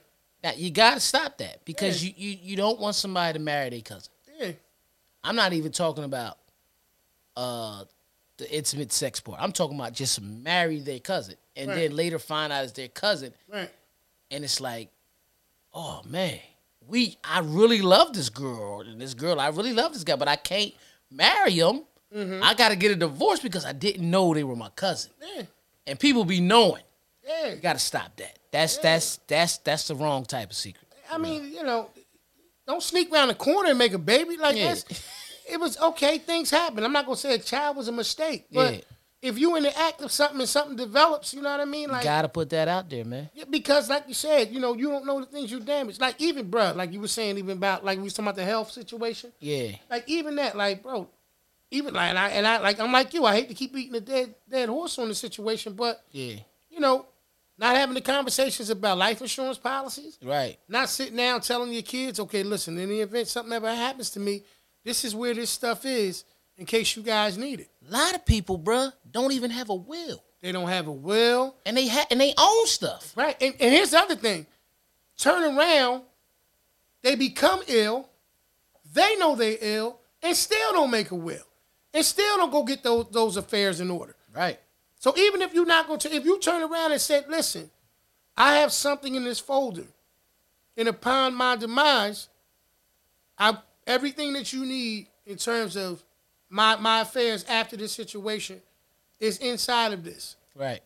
[0.46, 2.12] Now, you gotta stop that because Yeah.
[2.16, 4.12] you, you you don't want somebody to marry their cousin.
[4.38, 4.52] Yeah.
[5.24, 6.38] I'm not even talking about
[7.36, 7.82] uh
[8.36, 9.40] the intimate sex part.
[9.42, 11.74] I'm talking about just marry their cousin and Right.
[11.88, 13.68] then later find out it's their cousin Right.
[14.30, 14.88] and it's like,
[15.74, 16.38] oh man,
[16.86, 20.28] we I really love this girl and this girl I really love this guy, but
[20.28, 20.72] I can't
[21.10, 21.82] marry him.
[22.14, 22.40] Mm-hmm.
[22.44, 25.10] I got to get a divorce because I didn't know they were my cousin.
[25.34, 25.42] Yeah.
[25.88, 26.84] And people be knowing.
[27.26, 27.48] Yeah.
[27.48, 28.38] You got to stop that.
[28.56, 30.86] That's that's that's that's the wrong type of secret.
[31.10, 31.90] I mean, you know,
[32.66, 34.70] don't sneak around the corner and make a baby like Yeah.
[34.74, 34.84] this.
[35.48, 36.18] It was okay.
[36.18, 36.82] Things happen.
[36.84, 38.80] I'm not gonna say a child was a mistake, but Yeah.
[39.22, 41.90] if you in the act of something and something develops, you know what I mean?
[41.90, 43.28] Like Gotta put that out there, man.
[43.34, 46.00] yeah, because like you said, you know, you don't know the things you damage.
[46.00, 48.44] Like even bruh, like you were saying, even about like we was talking about the
[48.44, 49.32] health situation.
[49.38, 49.72] Yeah.
[49.90, 51.08] Like even that, like bro,
[51.70, 53.24] even like and I, and I like I'm like you.
[53.26, 56.36] I hate to keep beating a dead dead horse on the situation, but Yeah.
[56.70, 57.06] you know,
[57.58, 60.58] not having the conversations about life insurance policies, Right.
[60.68, 64.20] not sitting down telling your kids, okay, listen, in the event something ever happens to
[64.20, 64.42] me,
[64.84, 66.24] this is where this stuff is
[66.58, 67.70] in case you guys need it.
[67.88, 70.22] A lot of people, bruh, don't even have a will.
[70.42, 73.12] They don't have a will, And they ha- and they own stuff.
[73.16, 73.36] right?
[73.40, 74.46] And, and here's the other thing:
[75.16, 76.02] turn around,
[77.02, 78.08] they become ill,
[78.92, 81.46] they know they ill, and still don't make a will,
[81.94, 84.14] and still don't go get those those affairs in order.
[84.32, 84.60] Right.
[85.06, 87.70] So even if you're not going to, if you turn around and say, listen,
[88.36, 89.84] I have something in this folder,
[90.76, 92.26] and upon my demise,
[93.38, 96.02] I everything that you need in terms of
[96.50, 98.60] my my affairs after this situation
[99.20, 100.34] is inside of this.
[100.56, 100.80] Right.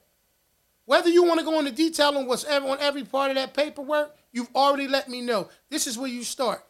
[0.85, 3.55] Whether you want to go into detail on what's ever on every part of that
[3.55, 5.49] paperwork, you've already let me know.
[5.71, 6.62] This is where you start.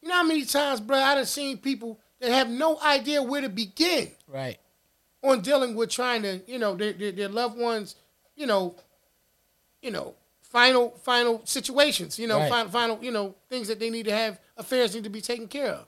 [0.00, 3.42] You know how many times, bro, I done seen people that have no idea where
[3.42, 4.56] to begin Right.
[5.22, 7.96] On dealing with trying to, you know, their, their, their loved ones,
[8.36, 8.74] you know,
[9.82, 12.48] you know, final final situations, you know, Right.
[12.50, 15.48] final final, you know, things that they need to have affairs need to be taken
[15.48, 15.86] care of.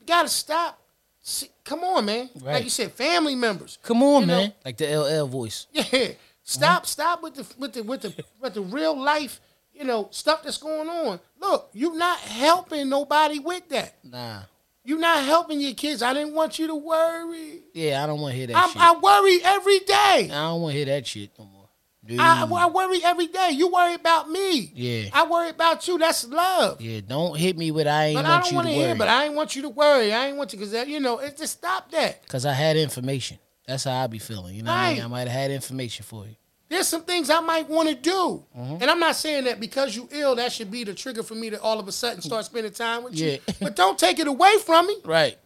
[0.00, 0.80] You gotta stop.
[1.20, 2.30] See, come on, man.
[2.36, 2.54] Right.
[2.54, 3.78] Like you said, family members.
[3.82, 4.52] Come on, You know- man.
[4.64, 5.66] Like the LL voice.
[5.72, 6.08] Yeah.
[6.42, 9.38] Stop, stop with the with the with the with the real life,
[9.74, 11.20] you know, stuff that's going on.
[11.38, 13.96] Look, you're not helping nobody with that.
[14.02, 14.40] Nah.
[14.88, 16.02] You're not helping your kids.
[16.02, 17.60] I didn't want you to worry.
[17.74, 18.80] Yeah, I don't want to hear that I'm, shit.
[18.80, 20.30] I worry every day.
[20.32, 21.68] I don't want to hear that shit no more.
[22.06, 22.18] Dude.
[22.18, 23.50] I, I worry every day.
[23.52, 24.72] You worry about me.
[24.74, 25.10] Yeah.
[25.12, 25.98] I worry about you.
[25.98, 26.80] That's love.
[26.80, 28.86] yeah, don't hit me with I ain't But I don't you want to worry.
[28.86, 28.94] hear.
[28.94, 30.10] But I ain't want you to worry.
[30.10, 31.18] I ain't want you because you know.
[31.18, 32.26] It just stop that.
[32.26, 33.38] Cause I had information.
[33.66, 34.54] That's how I be feeling.
[34.54, 35.02] You know what I mean?
[35.02, 36.36] I might have had information for you.
[36.68, 38.82] There's some things I might want to do, Mm-hmm.
[38.82, 41.48] and I'm not saying that because you ill that should be the trigger for me
[41.50, 43.38] to all of a sudden start spending time with you.
[43.60, 44.96] But don't take it away from me.
[45.04, 45.38] Right.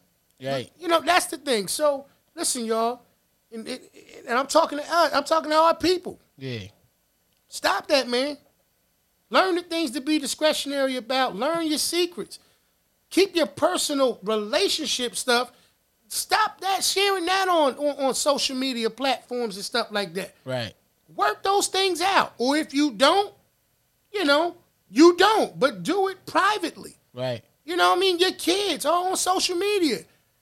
[0.42, 0.70] Right.
[0.80, 1.68] You know that's the thing.
[1.68, 3.02] So listen, y'all,
[3.52, 3.80] and, and
[4.28, 5.12] and I'm talking to us.
[5.12, 6.18] I'm talking to our people.
[6.36, 6.60] Yeah.
[7.46, 8.36] Stop that, man.
[9.30, 11.36] Learn the things to be discretionary about.
[11.36, 12.38] Learn your secrets.
[13.10, 15.52] Keep your personal relationship stuff.
[16.08, 20.34] Stop that sharing that on, on, on social media platforms and stuff like that.
[20.44, 20.74] Right.
[21.16, 22.34] Work those things out.
[22.38, 23.32] Or if you don't,
[24.12, 24.56] you know,
[24.90, 26.96] you don't, but do it privately.
[27.14, 27.42] Right.
[27.64, 28.18] You know what I mean?
[28.18, 29.98] Your kids are on social media.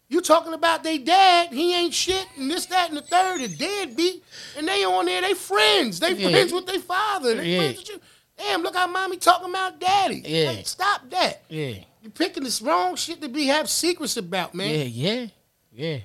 [0.08, 3.56] You talking about they dad, he ain't shit, and this, that, and the third, and
[3.56, 4.24] deadbeat,
[4.58, 6.00] and they on there, they friends.
[6.00, 6.30] They Yeah.
[6.30, 7.34] friends with their father.
[7.36, 7.58] They Yeah.
[7.58, 8.00] friends with you.
[8.36, 10.22] Damn, look how mommy talking about daddy.
[10.26, 10.50] Yeah.
[10.50, 11.42] Like, stop that.
[11.48, 11.74] Yeah.
[12.02, 14.70] You're picking this wrong shit to be have secrets about, man.
[14.74, 14.84] Yeah.
[14.84, 15.26] Yeah.
[15.72, 15.98] Yeah.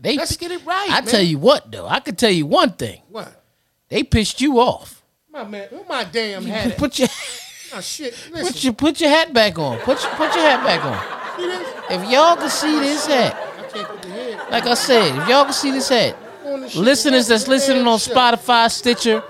[0.00, 0.16] They.
[0.16, 0.88] Let's get it right.
[0.90, 1.06] I man.
[1.06, 1.86] tell you what though.
[1.88, 3.00] I could tell you one thing.
[3.08, 3.37] What?
[3.88, 5.02] They pissed you off.
[5.30, 6.78] My man, who my damn hat at?
[6.78, 7.08] Put your
[7.74, 8.14] Oh, shit.
[8.32, 8.46] Listen.
[8.52, 9.78] put your put your hat back on.
[9.80, 11.36] Put your put your hat back on.
[11.38, 11.74] see this?
[11.90, 15.28] If y'all can see this hat, I can't put the head like I said, if
[15.28, 16.16] y'all can see this hat,
[16.46, 16.80] on the shit.
[16.82, 17.98] listeners that's listening on.
[17.98, 19.22] Spotify, Stitcher,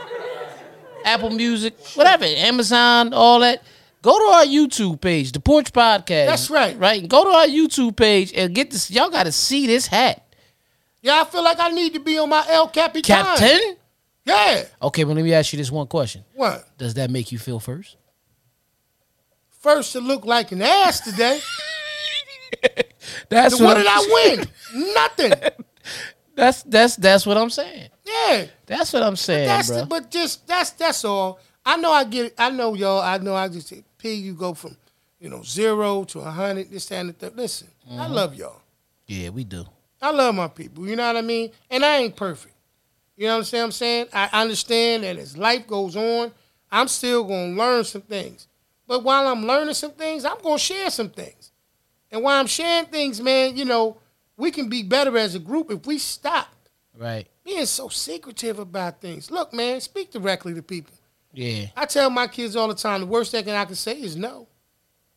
[1.05, 3.63] Apple Music, whatever, Amazon, all that.
[4.03, 6.27] Go to our YouTube page, the Porch Podcast.
[6.27, 6.79] That's right.
[6.79, 7.07] Right.
[7.09, 8.89] Go to our YouTube page and get this.
[8.93, 10.25] Y'all got to see this hat,
[11.03, 13.03] Yeah, I feel like I need to be on my El Capitan.
[13.03, 13.77] Captain.
[14.29, 14.65] Yeah.
[14.83, 16.25] Okay, but let me ask you this one question.
[16.35, 16.69] What?
[16.79, 17.97] Does that make you feel first?
[19.61, 21.41] First to look like an ass today.
[23.29, 24.49] That's So what did I win?
[24.95, 25.33] Nothing.
[26.35, 27.89] That's that's that's what I'm saying.
[28.07, 28.45] Yeah.
[28.67, 29.81] That's what I'm saying, That's bro.
[29.81, 31.41] the, but just that's that's all.
[31.67, 32.35] I know I get it.
[32.39, 33.01] I know y'all.
[33.01, 34.13] I know I just P.
[34.15, 34.77] You go from
[35.19, 36.71] you know zero to a hundred.
[36.71, 37.31] This that, and the.
[37.31, 38.13] Listen, I Mm-hmm.
[38.13, 38.61] love y'all.
[39.09, 39.65] yeah, we do.
[40.01, 40.87] I love my people.
[40.87, 41.51] You know what I mean?
[41.73, 42.55] And I ain't perfect.
[43.19, 43.65] You know what I'm saying?
[43.65, 46.31] I'm saying I understand that as life goes on,
[46.71, 48.47] I'm still gonna learn some things.
[48.87, 51.51] But while I'm learning some things, I'm gonna share some things.
[52.13, 53.97] And while I'm sharing things, man, you know,
[54.37, 56.55] we can be better as a group if we stop
[56.97, 57.27] Right.
[57.45, 59.33] being so secretive about things.
[59.33, 60.95] Look, man, speak directly to people.
[61.33, 61.67] Yeah.
[61.77, 64.47] I tell my kids all the time the worst thing I can say is no.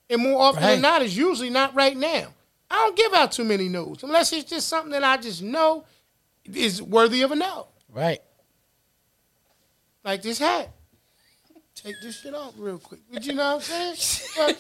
[0.10, 0.72] And more often Right.
[0.72, 2.34] than not, it's usually not right now.
[2.72, 5.86] I don't give out too many no's unless it's just something that I just know
[6.45, 7.68] is worthy of a no.
[7.94, 8.20] Right.
[10.04, 10.72] Like this hat.
[11.76, 13.02] Take this shit off real quick.
[13.12, 14.56] But you know what I'm saying?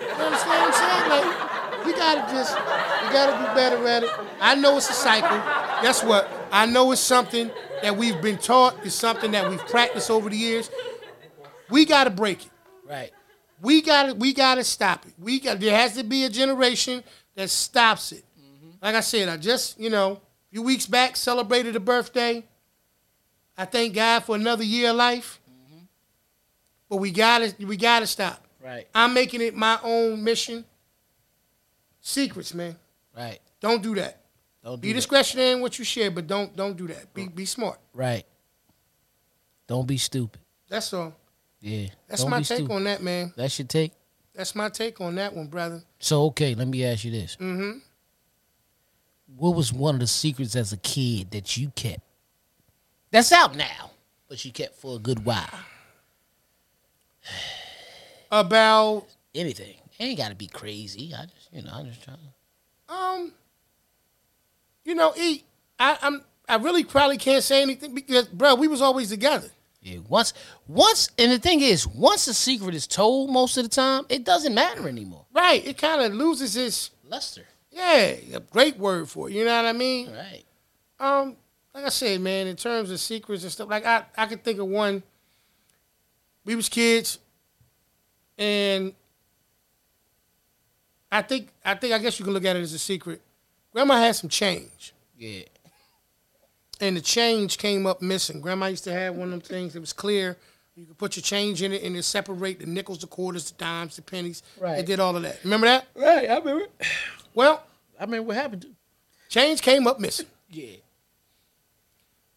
[0.00, 1.10] You understand what I'm saying?
[1.10, 4.10] Like, we gotta just, we gotta be better at it.
[4.40, 5.38] I know it's a cycle.
[5.82, 6.30] Guess what?
[6.52, 7.50] I know it's something
[7.82, 8.76] that we've been taught.
[8.84, 10.70] It's something that we've practiced over the years.
[11.70, 12.52] We gotta break it.
[12.86, 13.10] Right.
[13.60, 15.14] We gotta, we gotta stop it.
[15.18, 15.60] We got.
[15.60, 17.02] There has to be a generation
[17.34, 18.24] that stops it.
[18.38, 18.70] Mm-hmm.
[18.82, 22.44] Like I said, I just, you know, a few weeks back celebrated a birthday.
[23.56, 25.40] I thank God for another year of life.
[26.88, 28.46] But we gotta we gotta stop.
[28.64, 28.88] Right.
[28.94, 30.64] I'm making it my own mission.
[32.00, 32.76] Secrets, man.
[33.16, 33.38] Right.
[33.60, 34.22] Don't do that.
[34.64, 34.98] Don't Be do that.
[34.98, 37.12] discretionary in what you share, but don't don't do that.
[37.12, 37.78] Be be smart.
[37.92, 38.24] Right.
[39.66, 40.40] Don't be stupid.
[40.68, 41.14] That's all.
[41.60, 41.88] Yeah.
[42.08, 42.72] That's Don't my take stupid.
[42.72, 43.32] on that, man.
[43.36, 43.92] That's your take.
[44.34, 45.82] That's my take on that one, brother.
[45.98, 47.78] So okay, let me ask you this: Mm-hmm.
[49.36, 52.00] What was one of the secrets as a kid that you kept?
[53.10, 53.90] That's out now,
[54.28, 55.48] but you kept for a good while.
[58.30, 59.76] About Anything.
[59.98, 61.12] It ain't got to be crazy.
[61.14, 62.16] I just, you know, I'm just trying.
[62.88, 62.92] to...
[62.92, 63.32] um,
[64.84, 65.44] you know, E,
[65.78, 69.48] I, I'm I really probably can't say anything because, bro, we was always together.
[69.82, 69.98] Yeah.
[70.08, 70.32] Once,
[70.66, 74.24] once, and the thing is, once the secret is told, most of the time, it
[74.24, 75.26] doesn't matter anymore.
[75.32, 75.64] Right.
[75.64, 77.44] It kind of loses its Luster.
[77.78, 79.34] Yeah, a great word for it.
[79.34, 80.10] You know what I mean?
[80.10, 80.44] Right.
[81.00, 81.36] Um,
[81.74, 84.58] like I said, man, in terms of secrets and stuff, like I, I could think
[84.58, 85.02] of one.
[86.44, 87.18] We was kids,
[88.38, 88.94] and
[91.12, 93.20] I think, I think, I guess you can look at it as a secret.
[93.72, 95.42] Grandma had some change, Yeah.
[96.80, 98.40] and the change came up missing.
[98.40, 100.36] Grandma used to have one of them things that was clear.
[100.74, 103.58] You could put your change in it, and it separate the nickels, the quarters, the
[103.58, 104.42] dimes, the pennies.
[104.60, 104.78] Right.
[104.78, 105.42] It did all of that.
[105.44, 105.86] Remember that?
[105.94, 106.30] Right.
[106.30, 106.66] I remember.
[107.34, 107.62] Well,
[107.98, 108.62] I mean, what happened?
[108.62, 108.68] To...
[109.28, 110.26] change came up missing.
[110.48, 110.76] Yeah.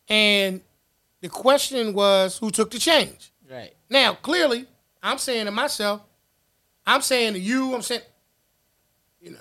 [0.10, 0.62] And
[1.22, 3.32] the question was, who took the change?
[3.50, 3.74] Right.
[3.90, 4.66] Now, clearly,
[5.02, 6.02] I'm saying to myself,
[6.86, 8.02] I'm saying to you, I'm saying,
[9.22, 9.38] you know,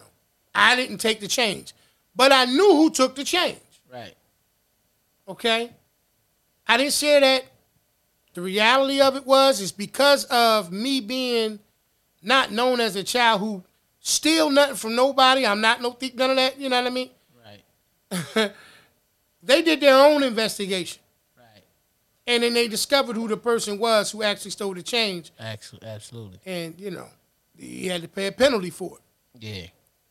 [0.54, 1.72] I didn't take the change.
[2.14, 3.58] But I knew who took the change,
[3.90, 4.14] Right.
[5.26, 5.70] okay?
[6.66, 7.44] I didn't share that.
[8.34, 11.58] The reality of it was, is because of me being
[12.22, 13.64] not known as a child who
[14.00, 16.90] steal nothing from nobody, I'm not no thief, none of that, you know what I
[16.90, 17.10] mean?
[17.44, 18.52] Right.
[19.42, 21.00] They did their own investigation.
[21.36, 21.64] Right.
[22.26, 25.32] And then they discovered who the person was who actually stole the change.
[25.40, 26.40] Absolutely.
[26.44, 27.06] And, you know,
[27.56, 29.42] he had to pay a penalty for it.
[29.42, 29.66] Yeah.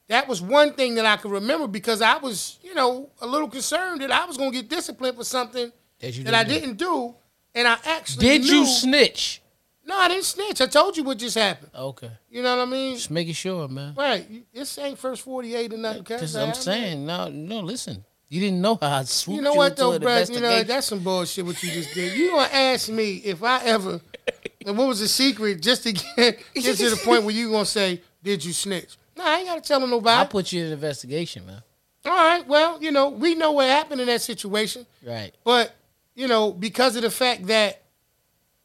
[0.08, 3.48] That was one thing that I could remember because I was, you know, a little
[3.48, 6.54] concerned that I was going to get disciplined for something That you that I didn't
[6.54, 6.66] do.
[6.66, 7.16] didn't do.
[7.54, 9.44] And I actually Did you snitch?
[9.90, 10.62] No, I didn't snitch.
[10.62, 11.72] I told you what just happened.
[11.76, 12.12] Okay.
[12.30, 12.96] You know what I mean?
[12.96, 13.96] Just making sure, man.
[13.98, 14.24] Right.
[14.54, 16.06] This ain't first 48 or nothing.
[16.12, 17.62] I- I'm saying, no, no.
[17.62, 20.20] Listen, you didn't know how I swooped You know what though, bro?
[20.30, 21.44] You know that's some bullshit.
[21.44, 22.16] What you just did.
[22.16, 24.00] You gonna ask me if I ever,
[24.66, 27.66] and what was the secret, just to get, get to the point where you gonna
[27.66, 30.20] say, "Did you snitch?" No, I ain't gotta tell nobody.
[30.20, 31.64] I'll put you in an investigation, man.
[32.06, 35.34] All right, well, you know, we know what happened in that situation, Right.
[35.44, 35.74] but
[36.14, 37.82] you know, because of the fact that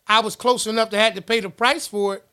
[0.07, 2.24] I was close enough to have to pay the price for it,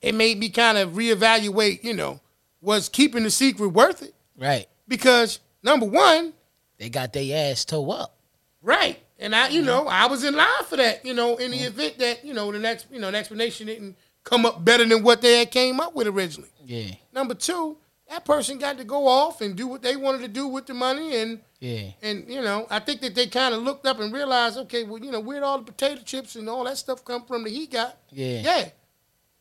[0.00, 1.84] it made me kind of reevaluate.
[1.84, 2.20] You know,
[2.60, 4.14] was keeping the secret worth it?
[4.36, 4.66] Right.
[4.88, 6.32] Because number one,
[6.78, 8.16] They got their ass toe up.
[8.62, 8.98] Right.
[9.18, 11.66] And I, you know, I was in line for that, you know, in the mm-hmm.
[11.66, 15.02] event that, you know, the next, you know, the explanation didn't come up better than
[15.02, 16.48] what they had came up with originally.
[16.64, 16.94] Yeah.
[17.12, 17.76] Number two,
[18.08, 20.74] that person got to go off and do what they wanted to do with the
[20.74, 21.90] money and Yeah.
[22.02, 24.98] and you know, I think that they kind of looked up and realized, okay, well,
[24.98, 27.66] you know, where'd all the potato chips and all that stuff come from that he
[27.66, 27.98] got?
[28.10, 28.40] Yeah.
[28.40, 28.68] Yeah.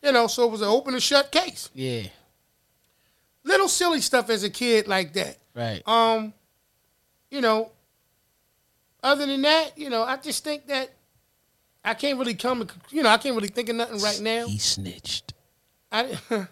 [0.03, 1.69] You know, so it was an open and shut case.
[1.73, 2.03] Yeah.
[3.45, 5.37] Little silly stuff as a kid like that.
[5.55, 5.81] Right.
[5.87, 6.33] Um,
[7.31, 7.71] you know,
[9.01, 10.91] other than that, you know, I just think that
[11.83, 14.45] I can't really come, you know, I can't really think of nothing right now.
[14.45, 15.33] He snitched.
[15.91, 16.17] I,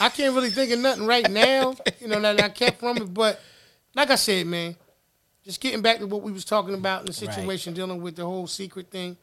[0.00, 3.12] I can't really think of nothing right now, you know, that I kept from it.
[3.12, 3.40] But
[3.94, 4.76] like I said, man,
[5.44, 7.34] just getting back to what we was talking about in the Right.
[7.34, 9.16] situation dealing with the whole secret thing.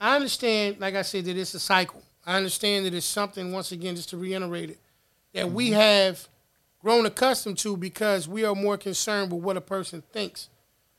[0.00, 2.02] I understand, like I said, that it's a cycle.
[2.24, 4.78] I understand that it's something, once again, just to reiterate it,
[5.34, 5.80] that we Mm-hmm.
[5.80, 6.28] have
[6.80, 10.48] grown accustomed to because we are more concerned with what a person thinks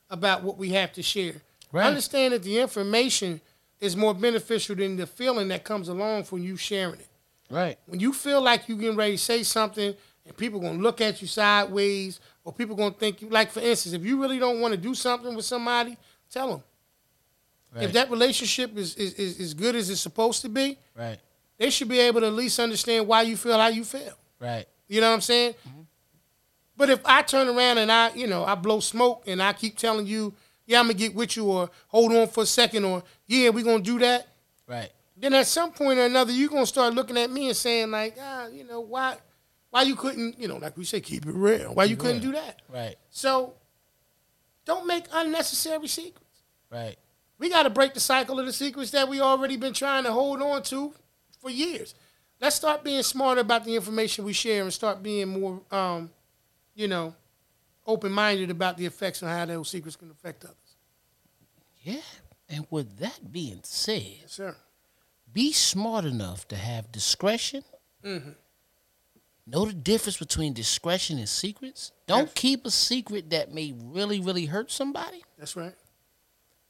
[0.09, 1.35] about what we have to share.
[1.71, 1.85] Right.
[1.85, 3.39] I understand that the information
[3.79, 7.07] is more beneficial than the feeling that comes along from you sharing it
[7.49, 7.77] Right.
[7.85, 9.95] when you feel like you're getting ready to say something
[10.25, 13.93] and people gonna look at you sideways or people gonna think you like for instance
[13.93, 15.97] if you really don't want to do something with somebody
[16.31, 16.63] tell them
[17.75, 17.83] Right.
[17.83, 21.19] if that relationship is, is, is as good as it's supposed to be right.
[21.59, 24.65] they should be able to at least understand why you feel how you feel Right.
[24.87, 25.53] you know what i'm saying
[26.75, 29.77] but if i turn around and i you know i blow smoke and i keep
[29.77, 30.33] telling you
[30.65, 33.61] yeah i'm gonna get with you or hold on for a second or yeah we
[33.63, 34.27] gonna do that
[34.67, 34.89] Right.
[35.17, 38.15] then at some point or another you're gonna start looking at me and saying like
[38.19, 39.17] ah you know why
[39.71, 42.31] why you couldn't you know like we say keep it real why you couldn't do
[42.31, 42.95] that Right.
[43.09, 43.53] so
[44.65, 46.25] don't make unnecessary secrets
[46.71, 46.97] Right.
[47.37, 50.11] we got to break the cycle of the secrets that we already been trying to
[50.11, 50.93] hold on to
[51.39, 51.95] for years
[52.41, 56.09] let's start being smarter about the information we share and start being more um
[56.75, 57.13] you know
[57.87, 60.55] open minded about the effects and how those secrets can affect others.
[61.81, 62.01] Yeah.
[62.47, 64.55] And with that being said, Yes, sir.
[65.33, 67.63] be smart enough to have discretion.
[69.49, 71.91] Know the difference between discretion and secrets.
[72.05, 72.33] Don't Yes.
[72.35, 75.23] keep a secret that may really, really hurt somebody.
[75.37, 75.75] That's right.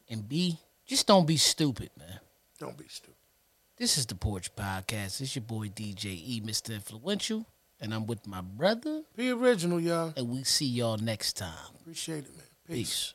[0.07, 2.19] And be just don't be stupid, man.
[2.57, 3.15] Don't be stupid.
[3.77, 5.21] This is the Porch Podcast.
[5.21, 6.73] It's your boy DJ E, Mr.
[6.73, 7.45] Influential,
[7.79, 9.03] and I'm with my brother.
[9.15, 10.13] Be original, y'all.
[10.17, 11.75] And we see y'all next time.
[11.81, 12.45] Appreciate it, man.
[12.67, 13.13] Peace.